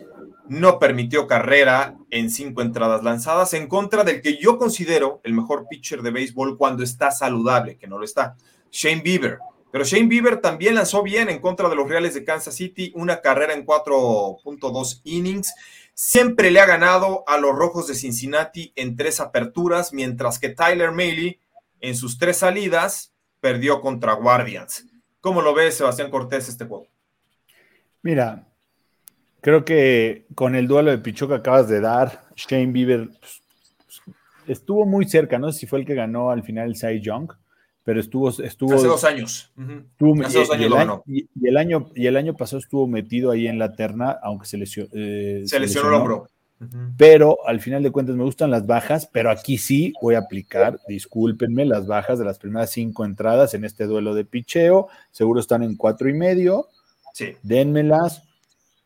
[0.49, 5.67] no permitió carrera en cinco entradas lanzadas en contra del que yo considero el mejor
[5.69, 8.37] pitcher de béisbol cuando está saludable, que no lo está,
[8.71, 9.39] Shane Bieber.
[9.75, 13.21] Pero Shane Bieber también lanzó bien en contra de los Reales de Kansas City, una
[13.21, 15.53] carrera en 4.2 innings.
[15.95, 20.93] Siempre le ha ganado a los Rojos de Cincinnati en tres aperturas, mientras que Tyler
[20.93, 21.41] Maley
[21.81, 24.87] en sus tres salidas perdió contra Guardians.
[25.21, 26.87] ¿Cómo lo ves, Sebastián Cortés, este juego?
[28.01, 28.47] Mira,
[29.41, 33.43] creo que con el duelo de Pichó que acabas de dar, Shane Bieber pues,
[34.47, 37.33] estuvo muy cerca, no sé si fue el que ganó al final el Cy Young,
[37.85, 39.53] pero estuvo, estuvo hace dos años.
[40.25, 43.31] hace dos años y, el año, y, el año, y el año pasado estuvo metido
[43.31, 44.89] ahí en la terna, aunque se lesionó.
[44.93, 46.29] Eh, se, lesionó el hombro.
[46.97, 50.81] Pero al final de cuentas me gustan las bajas, pero aquí sí voy a aplicar,
[50.89, 54.89] discúlpenme, las bajas de las primeras cinco entradas en este duelo de picheo.
[55.11, 56.69] Seguro están en cuatro y medio.
[57.13, 57.37] Sí.
[57.43, 58.23] Dénmelas,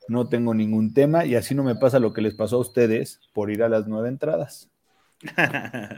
[0.08, 3.20] no tengo ningún tema y así no me pasa lo que les pasó a ustedes
[3.32, 4.68] por ir a las nueve entradas.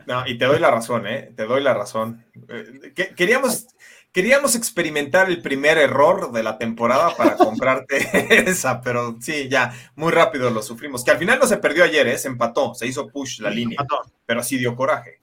[0.07, 1.33] No, y te doy la razón, ¿eh?
[1.37, 2.25] Te doy la razón.
[2.49, 3.67] Eh, queríamos,
[4.13, 8.09] Queríamos experimentar el primer error de la temporada para comprarte
[8.51, 11.05] esa, pero sí, ya, muy rápido lo sufrimos.
[11.05, 12.19] Que al final no se perdió ayer, ¿eh?
[12.19, 13.79] se empató, se hizo push la línea,
[14.27, 15.21] pero sí dio coraje.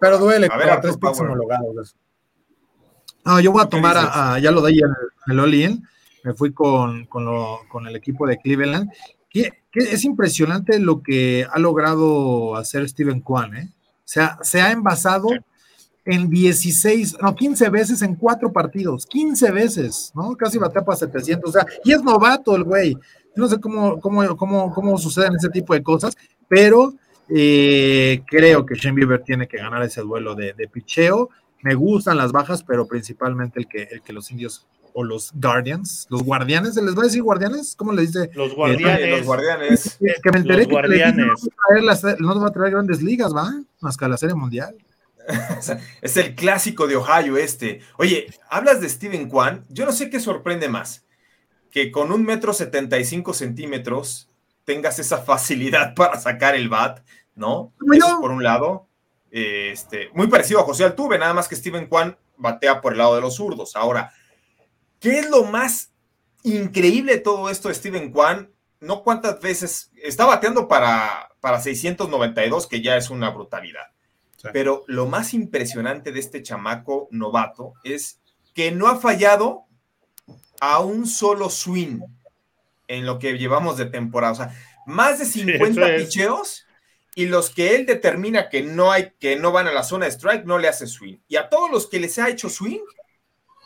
[0.00, 1.96] pero duele, a ver, a tres picks homologados.
[3.24, 5.82] No, yo voy a tomar, a, ya lo de ahí en el, all
[6.24, 8.90] me fui con, con, el equipo de Cleveland.
[9.72, 13.68] Es impresionante lo que ha logrado hacer Steven Kwan, ¿eh?
[13.70, 15.28] O sea, se ha envasado
[16.04, 20.34] en 16, no, 15 veces en cuatro partidos, 15 veces, ¿no?
[20.36, 22.96] Casi batea para 700, o sea, y es novato el güey.
[23.36, 26.16] No sé cómo, cómo, cómo, cómo suceden ese tipo de cosas,
[26.48, 26.94] pero
[27.28, 31.28] eh, creo que Shane Bieber tiene que ganar ese duelo de, de, picheo.
[31.62, 34.66] Me gustan las bajas, pero principalmente el que, el que los indios
[34.98, 37.76] o los Guardians, los guardianes, ¿se les va a decir guardianes?
[37.76, 38.32] ¿Cómo le dice?
[38.34, 39.10] Los guardianes.
[39.10, 39.96] los guardianes.
[40.00, 40.74] Que, me enteré que
[42.18, 43.48] no, no va a traer grandes ligas, ¿va?
[43.78, 44.74] Más que a la Serie Mundial.
[46.02, 47.80] es el clásico de Ohio este.
[47.96, 49.64] Oye, hablas de Steven Kwan.
[49.68, 51.04] Yo no sé qué sorprende más.
[51.70, 54.28] Que con un metro setenta y cinco centímetros
[54.64, 57.72] tengas esa facilidad para sacar el bat, ¿no?
[57.94, 58.88] Eso por un lado.
[59.30, 63.14] Este, muy parecido a José Altuve, nada más que Steven Kwan batea por el lado
[63.14, 63.76] de los zurdos.
[63.76, 64.12] Ahora,
[65.00, 65.92] ¿qué es lo más
[66.42, 68.50] increíble de todo esto Steven Kwan?
[68.80, 73.86] No cuántas veces está bateando para, para 692, que ya es una brutalidad
[74.52, 78.20] pero lo más impresionante de este chamaco novato es
[78.54, 79.64] que no ha fallado
[80.60, 82.00] a un solo swing
[82.86, 84.32] en lo que llevamos de temporada.
[84.32, 84.54] O sea,
[84.86, 86.66] más de 50 picheos
[87.14, 90.12] y los que él determina que no hay, que no van a la zona de
[90.12, 91.18] strike, no le hace swing.
[91.28, 92.80] Y a todos los que les ha hecho swing,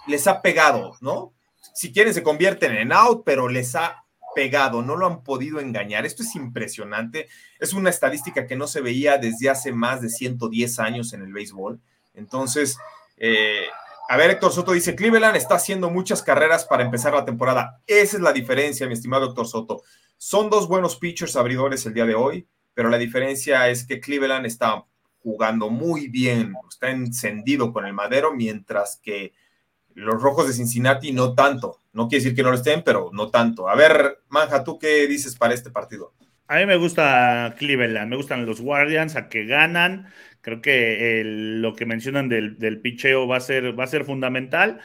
[0.06, 1.32] les ha pegado, ¿no?
[1.74, 6.06] Si quieren se convierten en out, pero les ha pegado, no lo han podido engañar.
[6.06, 7.28] Esto es impresionante.
[7.60, 11.32] Es una estadística que no se veía desde hace más de 110 años en el
[11.32, 11.80] béisbol.
[12.14, 12.78] Entonces,
[13.16, 13.66] eh,
[14.08, 17.80] a ver, Héctor Soto dice, Cleveland está haciendo muchas carreras para empezar la temporada.
[17.86, 19.82] Esa es la diferencia, mi estimado Héctor Soto.
[20.18, 24.46] Son dos buenos pitchers abridores el día de hoy, pero la diferencia es que Cleveland
[24.46, 24.84] está
[25.22, 29.32] jugando muy bien, está encendido con el madero, mientras que
[29.94, 31.78] los rojos de Cincinnati no tanto.
[31.92, 33.68] No quiere decir que no lo estén, pero no tanto.
[33.68, 36.12] A ver, Manja, ¿tú qué dices para este partido?
[36.48, 40.08] A mí me gusta Cleveland, me gustan los Guardians, a que ganan.
[40.40, 44.80] Creo que lo que mencionan del, del picheo va a, ser, va a ser fundamental.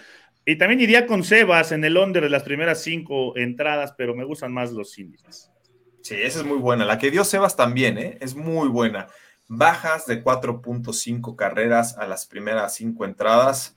[0.45, 4.23] Y también iría con Sebas en el under de las primeras cinco entradas, pero me
[4.23, 5.51] gustan más los índices.
[6.01, 6.85] Sí, esa es muy buena.
[6.85, 8.17] La que dio Sebas también, ¿eh?
[8.21, 9.07] es muy buena.
[9.49, 13.76] Bajas de 4.5 carreras a las primeras cinco entradas.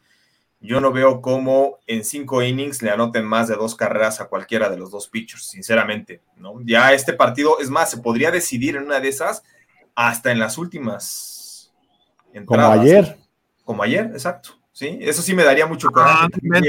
[0.63, 4.69] Yo no veo cómo en cinco innings le anoten más de dos carreras a cualquiera
[4.69, 6.21] de los dos pitchers, sinceramente.
[6.37, 6.61] ¿no?
[6.65, 9.43] Ya este partido, es más, se podría decidir en una de esas
[9.95, 11.73] hasta en las últimas
[12.33, 12.73] entradas.
[12.73, 13.19] Como ayer.
[13.65, 14.61] Como ayer, exacto.
[14.73, 16.29] Sí, eso sí me daría mucho coraje.
[16.33, 16.61] Ah,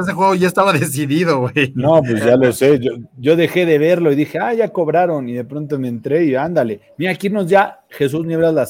[0.00, 1.72] ese juego ya estaba decidido, güey.
[1.74, 2.78] No, pues ya lo sé.
[3.16, 5.28] Yo, dejé de verlo y dije, ah, ya cobraron.
[5.28, 6.80] Y de pronto me entré y ándale.
[6.98, 8.64] Mira, aquí nos ya Jesús Nieblas la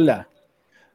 [0.00, 0.28] la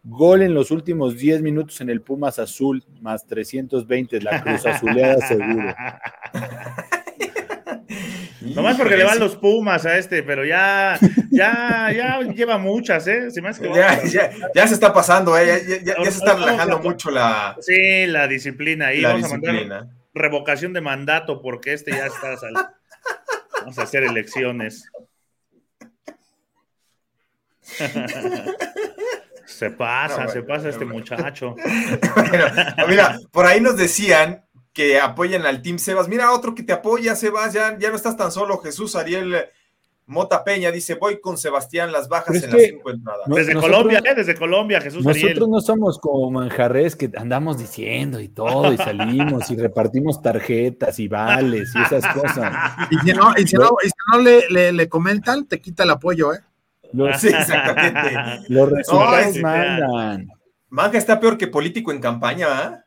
[0.03, 5.25] Gol en los últimos 10 minutos en el Pumas Azul, más 320, la Cruz Azuleada
[5.25, 5.73] seguro.
[8.41, 10.99] Nomás porque le van los Pumas a este, pero ya,
[11.31, 13.29] ya, ya lleva muchas, ¿eh?
[14.53, 15.81] ya, se está pasando, ¿eh?
[15.85, 17.55] Ya, se está relajando mucho la.
[17.61, 19.01] Sí, la disciplina ahí.
[19.01, 22.35] vamos a mandar revocación de mandato porque este ya está.
[23.59, 24.83] Vamos a hacer elecciones.
[29.53, 31.55] Se pasa, se pasa este muchacho.
[32.89, 34.43] mira, por ahí nos decían
[34.73, 36.07] que apoyen al Team Sebas.
[36.07, 38.57] Mira, otro que te apoya, Sebas, ya, ya no estás tan solo.
[38.57, 39.45] Jesús Ariel
[40.05, 43.25] Mota Peña dice: Voy con Sebastián las bajas en las cinco entradas.
[43.27, 44.15] Desde Colombia, ¿eh?
[44.15, 49.49] Desde Colombia, Jesús Nosotros no somos como manjarres que andamos diciendo y todo, y salimos
[49.51, 52.53] y repartimos tarjetas y vales y esas cosas.
[52.91, 55.91] Y si no, y si no, y si no le, le, comentan, te quita el
[55.91, 56.39] apoyo, ¿eh?
[57.17, 58.49] Sí, exactamente.
[58.49, 60.27] Los resultados mandan.
[60.69, 62.79] Manja está peor que político en campaña, ¿ah?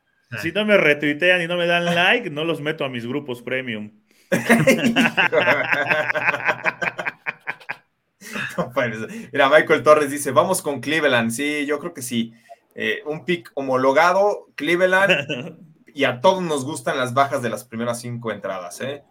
[0.43, 3.43] Si no me retuitean y no me dan like, no los meto a mis grupos
[3.43, 3.93] premium.
[9.33, 11.31] Mira, Michael Torres dice, vamos con Cleveland.
[11.31, 12.33] Sí, yo creo que sí.
[12.75, 15.59] Eh, un pick homologado, Cleveland,
[15.95, 19.05] y a todos nos gustan las bajas de las primeras cinco entradas, ¿eh?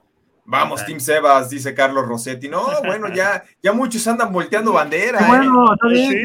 [0.45, 2.47] Vamos, Team Sebas, dice Carlos Rossetti.
[2.47, 5.19] No, bueno, ya, ya muchos andan volteando bandera.
[5.19, 5.25] ¿eh?
[5.27, 6.21] Bueno, está bien.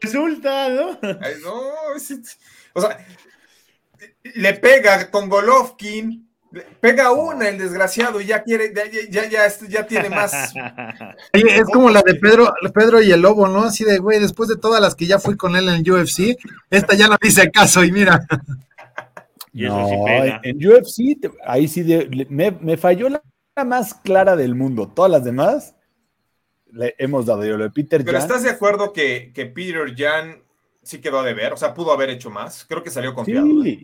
[0.00, 0.98] resulta, ¿no?
[1.42, 1.60] no,
[2.72, 2.98] o sea,
[4.34, 6.28] le pega con Golovkin,
[6.80, 8.72] pega una el desgraciado y ya quiere,
[9.10, 10.52] ya, ya, ya, tiene más.
[11.32, 13.64] es como la de Pedro, Pedro y el Lobo, ¿no?
[13.64, 16.36] Así de, güey, después de todas las que ya fui con él en UFC,
[16.70, 18.26] esta ya no dice caso y mira.
[19.52, 19.88] no,
[20.42, 21.84] en UFC, ahí sí
[22.28, 23.22] me, falló la
[23.64, 24.88] más clara del mundo.
[24.88, 25.76] Todas las demás
[26.72, 30.42] le hemos dado yo lo de Peter Pero estás de acuerdo que, que Peter Jan
[30.82, 32.64] sí quedó a deber, o sea, pudo haber hecho más.
[32.64, 33.46] Creo que salió confiado.
[33.62, 33.82] Sí, ¿eh?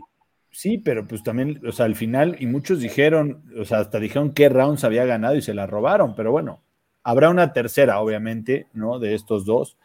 [0.51, 4.33] sí, pero pues también, o sea, al final, y muchos dijeron, o sea, hasta dijeron
[4.33, 6.63] qué rounds había ganado y se la robaron, pero bueno,
[7.03, 8.99] habrá una tercera, obviamente, ¿no?
[8.99, 9.77] De estos dos.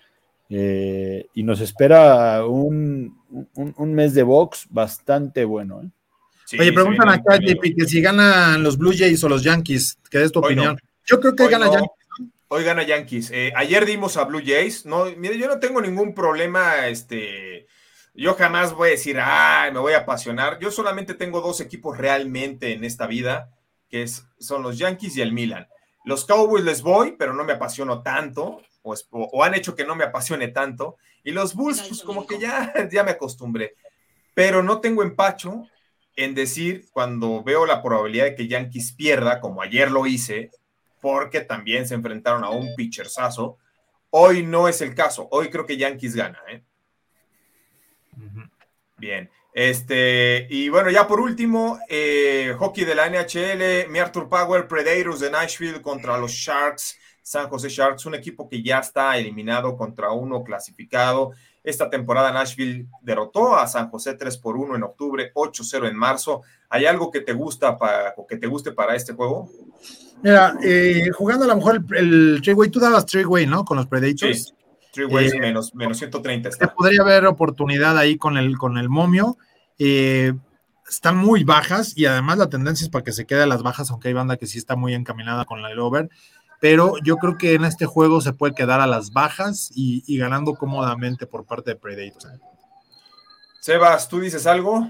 [0.49, 3.17] Eh, y nos espera un,
[3.77, 5.82] mes de box bastante bueno.
[5.82, 5.89] ¿eh?
[6.59, 10.31] Oye, preguntan acá, JP, que si ganan los Blue Jays o los Yankees, ¿qué es
[10.31, 10.77] tu opinión?
[11.05, 11.89] Yo creo que gana Yankees.
[12.47, 13.31] Hoy gana Yankees.
[13.31, 14.85] Eh, ayer dimos a Blue Jays.
[14.85, 16.87] No, mire, yo no tengo ningún problema.
[16.87, 17.67] Este,
[18.13, 20.59] yo jamás voy a decir, ay, me voy a apasionar.
[20.59, 23.49] Yo solamente tengo dos equipos realmente en esta vida,
[23.89, 25.67] que es, son los Yankees y el Milan.
[26.03, 30.03] Los Cowboys les voy, pero no me apasiono tanto, o, han hecho que no me
[30.03, 30.97] apasione tanto.
[31.23, 33.75] Y los Bulls, pues como que ya, ya me acostumbré.
[34.33, 35.67] Pero no tengo empacho
[36.16, 40.51] en decir cuando veo la probabilidad de que Yankees pierda, como ayer lo hice,
[41.01, 43.57] porque también se enfrentaron a un pitchersazo.
[44.12, 45.28] Hoy no es el caso.
[45.32, 46.39] Hoy creo que Yankees gana.
[46.49, 46.64] ¿eh?
[48.97, 49.30] Bien.
[49.53, 55.20] Este, y bueno, ya por último, eh, hockey de la NHL, mi Arthur Power, Predators
[55.20, 60.12] de Nashville contra los Sharks, San José Sharks, un equipo que ya está eliminado contra
[60.12, 61.32] uno clasificado.
[61.64, 66.41] Esta temporada Nashville derrotó a San José 3 por 1 en octubre, 8-0 en marzo.
[66.70, 69.49] ¿Hay algo que te gusta para, o que te guste para este juego?
[70.24, 73.64] Mira, eh, jugando a lo mejor el, el way, tú dabas way, ¿no?
[73.64, 74.53] Con los Predators.
[74.93, 76.74] Sí, way menos, menos 130 está.
[76.74, 79.38] Podría haber oportunidad ahí con el, con el momio.
[79.80, 80.34] Eh,
[80.89, 83.89] están muy bajas y además la tendencia es para que se quede a las bajas,
[83.91, 86.09] aunque hay banda que sí está muy encaminada con la over
[86.62, 90.53] pero yo creo que en este juego se puede quedar a las bajas y, ganando
[90.53, 92.39] cómodamente por parte de Predators.
[93.59, 94.88] Sebas, ¿tú dices algo?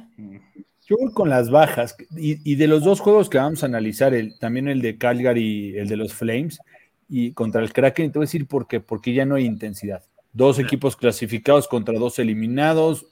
[0.86, 4.38] Yo voy con las bajas y, de los dos juegos que vamos a analizar, el,
[4.38, 6.60] también el de Calgary y el de los Flames
[7.08, 10.04] y contra el Kraken, te voy a decir por qué, porque ya no hay intensidad.
[10.34, 13.06] Dos equipos clasificados contra dos eliminados.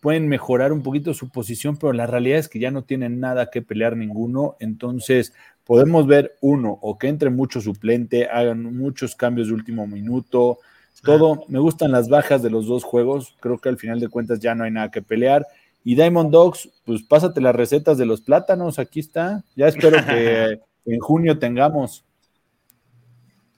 [0.00, 3.48] Pueden mejorar un poquito su posición, pero la realidad es que ya no tienen nada
[3.50, 4.56] que pelear ninguno.
[4.58, 5.32] Entonces,
[5.66, 10.58] podemos ver uno, o que entre mucho suplente, hagan muchos cambios de último minuto,
[11.02, 11.44] todo.
[11.48, 13.36] Me gustan las bajas de los dos juegos.
[13.40, 15.46] Creo que al final de cuentas ya no hay nada que pelear.
[15.84, 19.42] Y Diamond Dogs, pues pásate las recetas de los plátanos, aquí está.
[19.56, 22.04] Ya espero que en junio tengamos.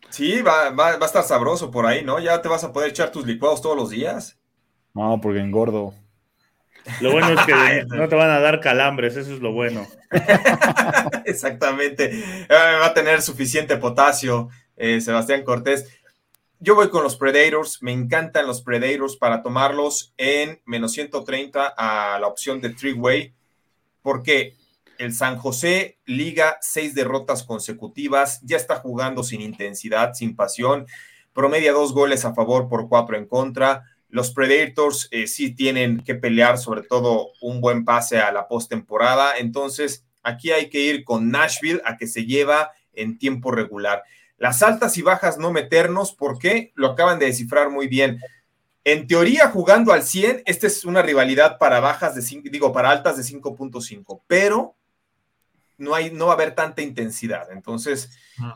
[0.09, 2.21] Sí, va, va, a estar sabroso por ahí, ¿no?
[2.21, 4.39] Ya te vas a poder echar tus licuados todos los días.
[4.95, 5.93] No, porque engordo.
[7.01, 9.87] Lo bueno es que no te van a dar calambres, eso es lo bueno.
[11.25, 12.11] Exactamente.
[12.13, 15.87] Eh, va a tener suficiente potasio, eh, Sebastián Cortés.
[16.61, 22.19] Yo voy con los Predators, me encantan los Predators para tomarlos en menos 130 a
[22.19, 23.35] la opción de three-way,
[24.01, 24.55] porque
[24.99, 30.87] el San José liga seis derrotas consecutivas, ya está jugando sin intensidad, sin pasión,
[31.33, 33.83] promedia dos goles a favor por cuatro en contra.
[34.15, 39.39] Los Predators eh, sí tienen que pelear, sobre todo un buen pase a la postemporada.
[39.39, 44.05] Entonces, aquí hay que ir con Nashville a que se lleva en tiempo regular.
[44.39, 48.21] Las altas y bajas no meternos, porque lo acaban de descifrar muy bien.
[48.85, 52.91] En teoría, jugando al 100, esta es una rivalidad para bajas de 5, digo, para
[52.91, 54.77] altas de 5.5, pero
[55.77, 57.51] no, hay, no va a haber tanta intensidad.
[57.51, 58.11] Entonces,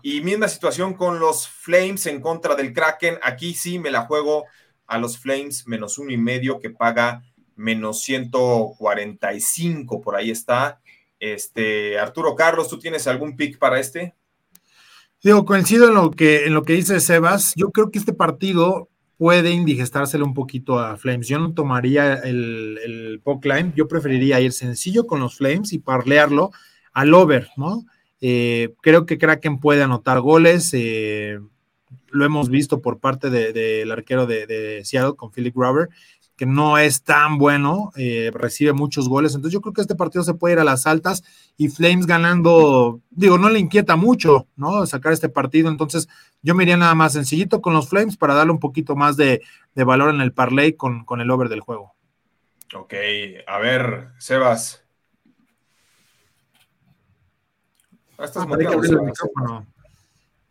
[0.05, 3.19] y misma situación con los Flames en contra del Kraken.
[3.25, 4.45] Aquí sí me la juego
[4.89, 7.23] a los Flames menos uno y medio que paga
[7.55, 10.81] menos 145, por ahí está.
[11.21, 14.15] Este, Arturo Carlos, ¿tú tienes algún pick para este?
[15.23, 17.53] Digo, coincido en lo que, en lo que dice Sebas.
[17.57, 21.27] Yo creo que este partido puede indigestárselo un poquito a Flames.
[21.27, 26.53] Yo no tomaría el, el line, yo preferiría ir sencillo con los Flames y parlearlo
[26.93, 27.85] al over, ¿no?
[28.21, 30.71] Eh, creo que Kraken puede anotar goles.
[30.73, 31.41] Eh,
[32.11, 35.89] lo hemos visto por parte del arquero de, Seattle con Philip Grover,
[36.37, 39.35] que no es tan bueno, eh, recibe muchos goles.
[39.35, 41.25] Entonces yo creo que este partido se puede ir a las altas
[41.57, 44.87] y Flames ganando, digo, no le inquieta mucho, ¿no?
[44.87, 45.69] Sacar este partido.
[45.69, 46.09] Entonces
[46.43, 49.43] yo me iría nada más sencillito con los Flames para darle un poquito más de,
[49.75, 51.95] valor en el parlay con, con el over del juego.
[52.75, 52.95] Ok,
[53.47, 54.85] a ver, Sebas.
[58.19, 59.67] Ah, estás ah, el micrófono.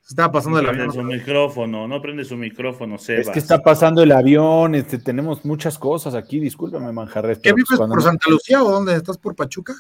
[0.07, 0.91] Estaba pasando el avión.
[0.93, 3.27] su micrófono, no prende su micrófono, Sebas.
[3.27, 7.39] Es que está pasando el avión, este, tenemos muchas cosas aquí, discúlpame, Manjarres.
[7.39, 8.95] ¿Qué vives por Santa Lucía o dónde?
[8.95, 9.73] ¿Estás por Pachuca?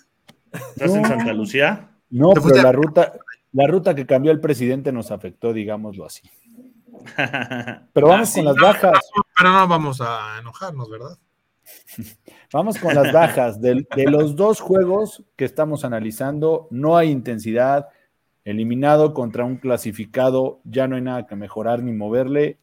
[0.51, 1.91] ¿Estás en Santa Lucía?
[2.09, 3.13] No, pero la ruta,
[3.53, 6.29] la ruta que cambió el presidente nos afectó, digámoslo así.
[7.93, 8.99] Pero vamos con las bajas.
[9.37, 11.17] pero no vamos a enojarnos, ¿verdad?
[12.53, 13.61] Vamos con las bajas.
[13.61, 17.87] De, los dos juegos que estamos analizando, no hay intensidad.
[18.47, 22.57] Eliminado contra un clasificado, ya no hay nada que mejorar ni moverle.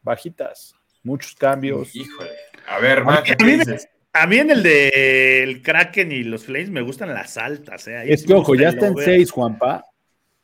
[0.00, 1.94] Bajitas, muchos cambios.
[1.94, 2.30] Híjole.
[2.66, 7.86] A ver, a, mí, en el de Kraken y los Flames me gustan las altas.
[7.88, 8.04] ¿eh?
[8.06, 9.84] Es que, ojo, ya está en seis, Juanpa.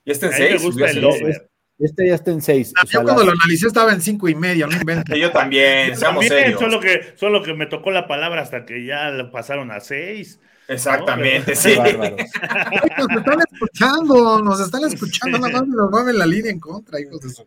[0.04, 0.62] Ya está en seis.
[0.62, 1.48] Me gusta el over.
[1.78, 2.72] Este ya está en 6.
[2.76, 5.16] Ah, yo cuando lo analicé estaba en 5 y medio, no inventes.
[5.18, 6.60] yo también, seamos serios.
[6.60, 10.40] Solo que, solo que me tocó la palabra hasta que ya lo pasaron a 6.
[10.68, 11.76] Exactamente, sí.
[11.76, 17.20] nos están escuchando, nos están escuchando, nada más nos mueven la línea en contra, hijos
[17.20, 17.44] de su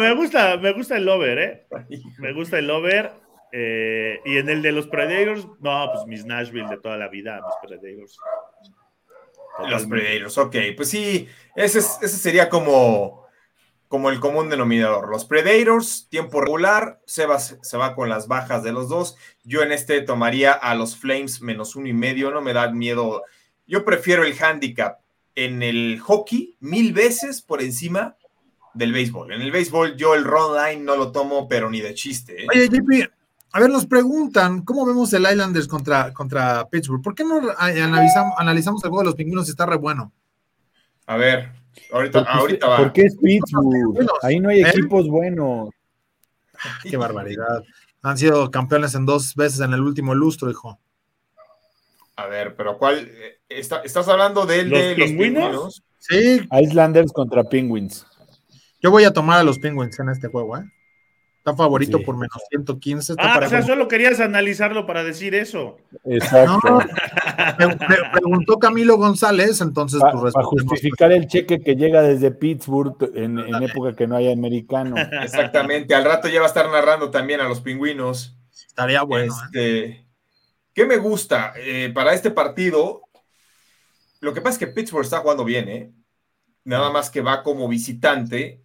[0.00, 1.66] me gusta, me gusta el over, ¿eh?
[2.18, 3.12] Me gusta el over.
[3.50, 7.40] Eh, y en el de los Predators, no, pues mis Nashville de toda la vida,
[7.44, 8.18] mis Predators.
[9.68, 11.26] Los Predators, ok, pues sí,
[11.56, 13.17] ese, ese sería como,
[13.88, 15.08] como el común denominador.
[15.08, 19.16] Los Predators, tiempo regular, se va, se va con las bajas de los dos.
[19.44, 23.24] Yo en este tomaría a los Flames menos uno y medio, no me da miedo.
[23.66, 25.00] Yo prefiero el handicap
[25.34, 28.16] en el hockey mil veces por encima
[28.74, 29.32] del béisbol.
[29.32, 32.42] En el béisbol yo el run line no lo tomo, pero ni de chiste.
[32.42, 32.46] ¿eh?
[32.50, 33.10] Oye, JP,
[33.52, 37.02] a ver, nos preguntan, ¿cómo vemos el Islanders contra, contra Pittsburgh?
[37.02, 40.12] ¿Por qué no analizamos, analizamos el juego de los pingüinos si está re bueno?
[41.06, 41.52] A ver,
[41.92, 42.76] ahorita, ahorita va.
[42.78, 44.08] ¿Por qué es Pittsburgh?
[44.22, 44.68] Ahí no hay ¿Eh?
[44.68, 45.70] equipos buenos.
[46.82, 47.62] Qué barbaridad.
[48.02, 50.78] Han sido campeones en dos veces en el último lustro, hijo.
[52.16, 53.10] A ver, pero ¿cuál?
[53.48, 55.82] ¿Estás hablando del de los pingüinos?
[55.98, 56.40] Sí.
[56.50, 58.06] Islanders contra Penguins.
[58.80, 60.64] Yo voy a tomar a los Penguins en este juego, ¿eh?
[61.56, 63.14] Favorito por menos 115.
[63.18, 65.76] ah, o sea, solo querías analizarlo para decir eso.
[66.04, 66.78] Exacto.
[68.12, 74.06] preguntó Camilo González, entonces Para justificar el cheque que llega desde Pittsburgh en, época que
[74.06, 74.96] no haya americano.
[75.22, 78.36] Exactamente, al rato ya va a estar narrando también a los pingüinos.
[78.66, 79.32] Estaría bueno.
[79.32, 79.36] ¿eh?
[79.44, 80.06] Este,
[80.72, 83.02] ¿Qué me gusta eh, para este partido?
[84.20, 85.92] Lo que pasa es que Pittsburgh está jugando bien, ¿eh?
[86.64, 88.62] Nada más que va como visitante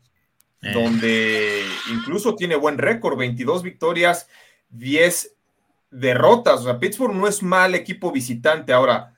[0.71, 4.29] donde incluso tiene buen récord, 22 victorias,
[4.69, 5.35] 10
[5.91, 6.61] derrotas.
[6.61, 8.71] O sea, Pittsburgh no es mal equipo visitante.
[8.71, 9.15] Ahora,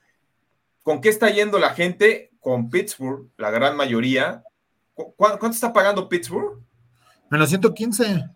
[0.81, 2.31] ¿con qué está yendo la gente?
[2.39, 4.43] Con Pittsburgh, la gran mayoría.
[4.93, 6.59] ¿Cuánto está pagando Pittsburgh?
[7.29, 8.29] Menos 115.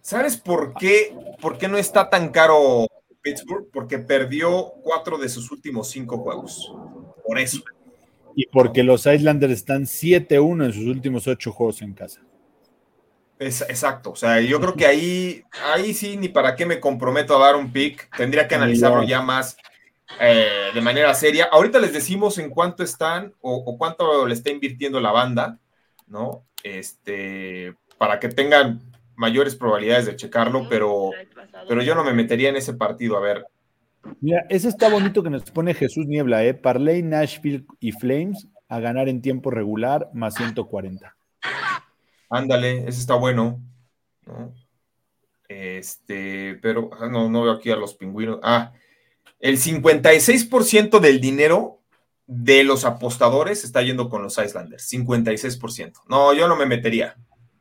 [0.00, 2.86] ¿Sabes por qué, por qué no está tan caro
[3.22, 3.68] Pittsburgh?
[3.72, 6.72] Porque perdió cuatro de sus últimos cinco juegos.
[7.26, 7.62] Por eso.
[8.34, 12.20] Y porque los Islanders están 7-1 en sus últimos ocho juegos en casa.
[13.38, 15.42] Es, exacto, o sea, yo creo que ahí,
[15.72, 19.22] ahí sí, ni para qué me comprometo a dar un pick, tendría que analizarlo ya
[19.22, 19.56] más
[20.20, 21.48] eh, de manera seria.
[21.50, 25.58] Ahorita les decimos en cuánto están o, cuánto le está invirtiendo la banda,
[26.06, 26.44] ¿no?
[26.62, 28.80] Este, para que tengan
[29.16, 31.10] mayores probabilidades de checarlo, pero,
[31.68, 33.16] pero yo no me metería en ese partido.
[33.16, 33.46] A ver,
[34.20, 36.54] Mira, ese está bonito que nos pone Jesús Niebla, ¿eh?
[36.54, 41.14] Parley, Nashville y Flames a ganar en tiempo regular más 140.
[42.30, 43.60] Ándale, ese está bueno.
[45.48, 48.40] Este, pero ah, no, no veo aquí a los pingüinos.
[48.42, 48.72] Ah,
[49.38, 51.82] el 56% del dinero
[52.26, 54.90] de los apostadores está yendo con los Islanders.
[54.90, 56.00] 56%.
[56.08, 57.16] No, yo no me metería.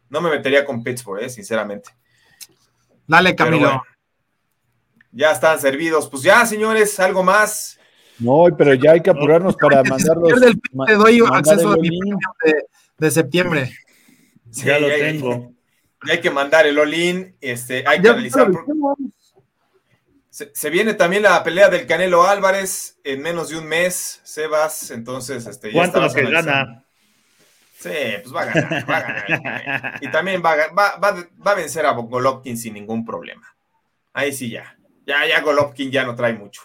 [0.09, 1.91] No me metería con Pittsburgh, eh, sinceramente.
[3.05, 3.83] Dale, Camilo.
[5.13, 6.09] Ya están servidos.
[6.09, 7.79] Pues ya, señores, algo más.
[8.19, 10.33] No, pero ya hay que apurarnos para mandarlos.
[10.87, 11.89] Te doy acceso a mi
[12.43, 12.65] de,
[12.97, 13.71] de septiembre.
[14.51, 15.53] ya lo tengo.
[16.09, 16.93] hay que mandar el all
[17.41, 18.51] Este, hay que analizar.
[20.29, 24.89] Se, viene también la pelea del Canelo Álvarez en menos de un mes, Sebas.
[24.89, 26.83] Entonces, este, ya ¿cuánto lo que gana?
[27.77, 27.89] Sí,
[28.23, 29.99] pues va a ganar, va a ganar.
[30.01, 33.55] y también va, va, va, a vencer a Golovkin sin ningún problema.
[34.11, 34.75] Ahí sí ya.
[35.05, 36.61] Ya, ya Golovkin ya no trae mucho.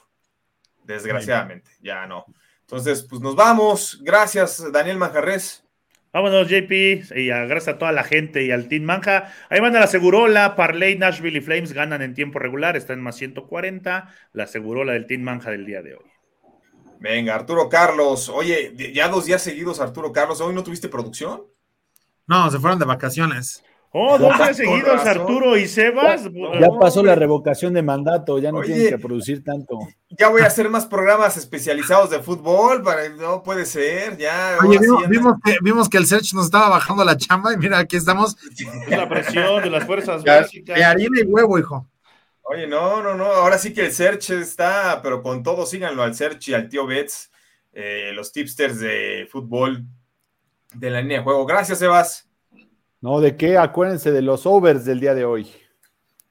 [0.84, 2.24] Desgraciadamente, ya no.
[2.60, 3.98] Entonces, pues nos vamos.
[4.02, 5.64] Gracias, Daniel Manjarres.
[6.12, 6.72] Vámonos, JP,
[7.16, 9.32] y gracias a toda la gente y al Team Manja.
[9.50, 13.04] Ahí van a la Segurola, Parley, Nashville y Flames ganan en tiempo regular, están en
[13.04, 14.14] más 140.
[14.32, 16.06] La Segurola del Team Manja del día de hoy.
[16.98, 18.28] Venga, Arturo Carlos.
[18.30, 20.40] Oye, ya dos días seguidos, Arturo Carlos.
[20.40, 21.42] ¿Hoy no tuviste producción?
[22.26, 23.62] No, se fueron de vacaciones.
[23.90, 26.24] Oh, dos días seguidos, Arturo y Sebas.
[26.60, 29.78] Ya pasó la revocación de mandato, ya no tienen que producir tanto.
[30.10, 34.58] Ya voy a hacer más programas especializados de fútbol, para, no puede ser, ya.
[34.62, 34.78] Oye,
[35.62, 38.36] vimos, que, el Search nos estaba bajando la chamba y mira, aquí estamos.
[38.88, 40.76] La presión de las fuerzas básicas.
[40.76, 41.88] De harina y huevo, hijo.
[42.42, 46.14] Oye, no, no, no, ahora sí que el Search está, pero con todo síganlo al
[46.14, 47.30] Search y al tío Betts,
[47.72, 49.84] eh, los tipsters de fútbol
[50.74, 51.46] de la línea de juego.
[51.46, 52.27] Gracias, Sebas.
[53.00, 53.56] No, ¿de qué?
[53.58, 55.52] Acuérdense de los overs del día de hoy.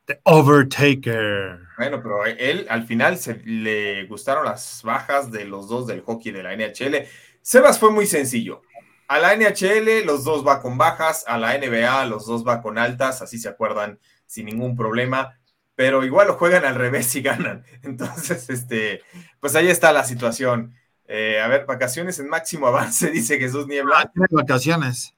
[0.06, 1.60] The Overtaker.
[1.78, 6.32] Bueno, pero él al final se, le gustaron las bajas de los dos del hockey
[6.32, 7.08] de la NHL.
[7.42, 8.62] Sebas fue muy sencillo.
[9.08, 12.78] A la NHL los dos va con bajas, a la NBA los dos va con
[12.78, 15.40] altas, así se acuerdan sin ningún problema,
[15.76, 17.64] pero igual lo juegan al revés y ganan.
[17.84, 19.02] Entonces, este,
[19.40, 20.74] pues ahí está la situación.
[21.08, 23.96] Eh, a ver, vacaciones en máximo avance, dice Jesús Niebla.
[24.00, 25.17] Ah, vacaciones.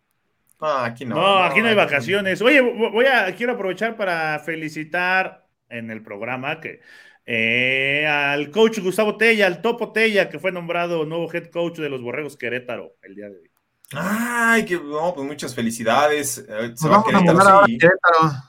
[0.59, 1.15] No, aquí no.
[1.15, 2.41] No, aquí no hay vacaciones.
[2.41, 6.81] Oye, voy a, quiero aprovechar para felicitar en el programa que
[7.25, 11.89] eh, al coach Gustavo Tella, al Topo Tella, que fue nombrado nuevo head coach de
[11.89, 13.51] los Borregos Querétaro el día de hoy.
[13.91, 16.39] Ay, que no, pues muchas felicidades.
[16.39, 18.48] Eh, se va a Querétaro, Querétaro.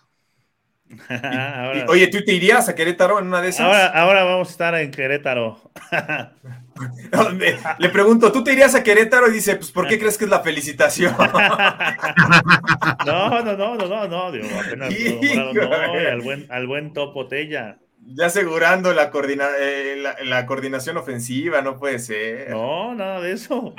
[1.89, 3.67] oye, ¿tú te irías a Querétaro en una de esas?
[3.67, 5.61] Ahora, ahora vamos a estar en Querétaro.
[7.79, 9.29] Le pregunto, ¿tú te irías a Querétaro?
[9.29, 11.15] Y dice, pues, ¿por qué crees que es la felicitación?
[13.07, 14.93] no, no, no, no, no, no, digo, apenas
[15.35, 15.51] no,
[16.11, 17.79] al buen, al buen Topo Tella.
[18.03, 19.13] Ya asegurando la,
[19.61, 22.51] eh, la, coordinación ofensiva, no puede ser.
[22.51, 23.75] No, nada de eso.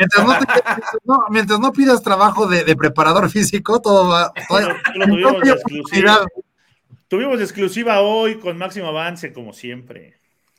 [1.30, 4.32] Mientras no, pidas trabajo de, preparador físico, todo va.
[4.94, 5.34] Tuvimos
[7.20, 10.16] exclusiva hoy con máximo avance, como siempre.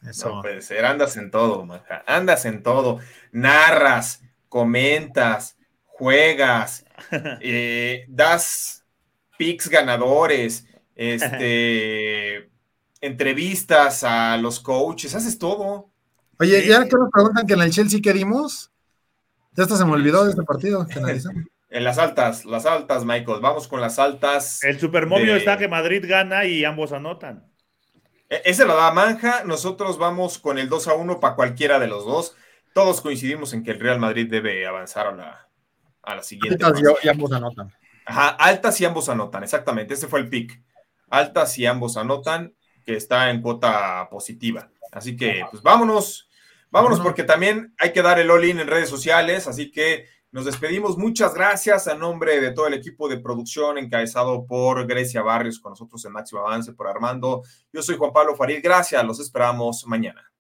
[0.07, 0.37] Eso.
[0.37, 2.03] No puede ser, andas en todo, maja.
[2.07, 2.99] Andas en todo.
[3.31, 6.85] Narras, comentas, juegas,
[7.41, 8.85] eh, das
[9.39, 12.51] picks ganadores, este,
[13.01, 15.91] entrevistas a los coaches, haces todo.
[16.39, 18.73] Oye, ya que nos preguntan que en el Chelsea qué dimos,
[19.53, 20.87] ya hasta se me olvidó de este partido
[21.73, 23.41] En las altas, las altas, Michael.
[23.41, 24.63] Vamos con las altas.
[24.63, 27.51] El supermovio está que Madrid gana y ambos anotan.
[28.29, 29.45] E, ese lo da Manja.
[29.45, 32.37] Nosotros vamos con el 2 a 1 para cualquiera de los dos.
[32.75, 35.49] Todos coincidimos en que el Real Madrid debe avanzar a la,
[36.03, 36.63] a la siguiente.
[36.63, 37.73] Altas y, ambos anotan.
[38.05, 39.95] Ajá, altas y ambos anotan, exactamente.
[39.95, 40.63] Ese fue el pick.
[41.09, 42.55] Altas y ambos anotan,
[42.85, 44.69] que está en cuota positiva.
[44.93, 46.29] Así que, pues vámonos.
[46.71, 49.47] Vámonos porque también hay que dar el all-in en redes sociales.
[49.47, 50.97] Así que Nos despedimos.
[50.97, 55.73] Muchas gracias a nombre de todo el equipo de producción encabezado por Grecia Barrios, con
[55.73, 57.43] nosotros en Máximo Avance, por Armando.
[57.71, 58.61] Yo soy Juan Pablo Farid.
[58.63, 59.05] Gracias.
[59.05, 60.32] Los esperamos mañana.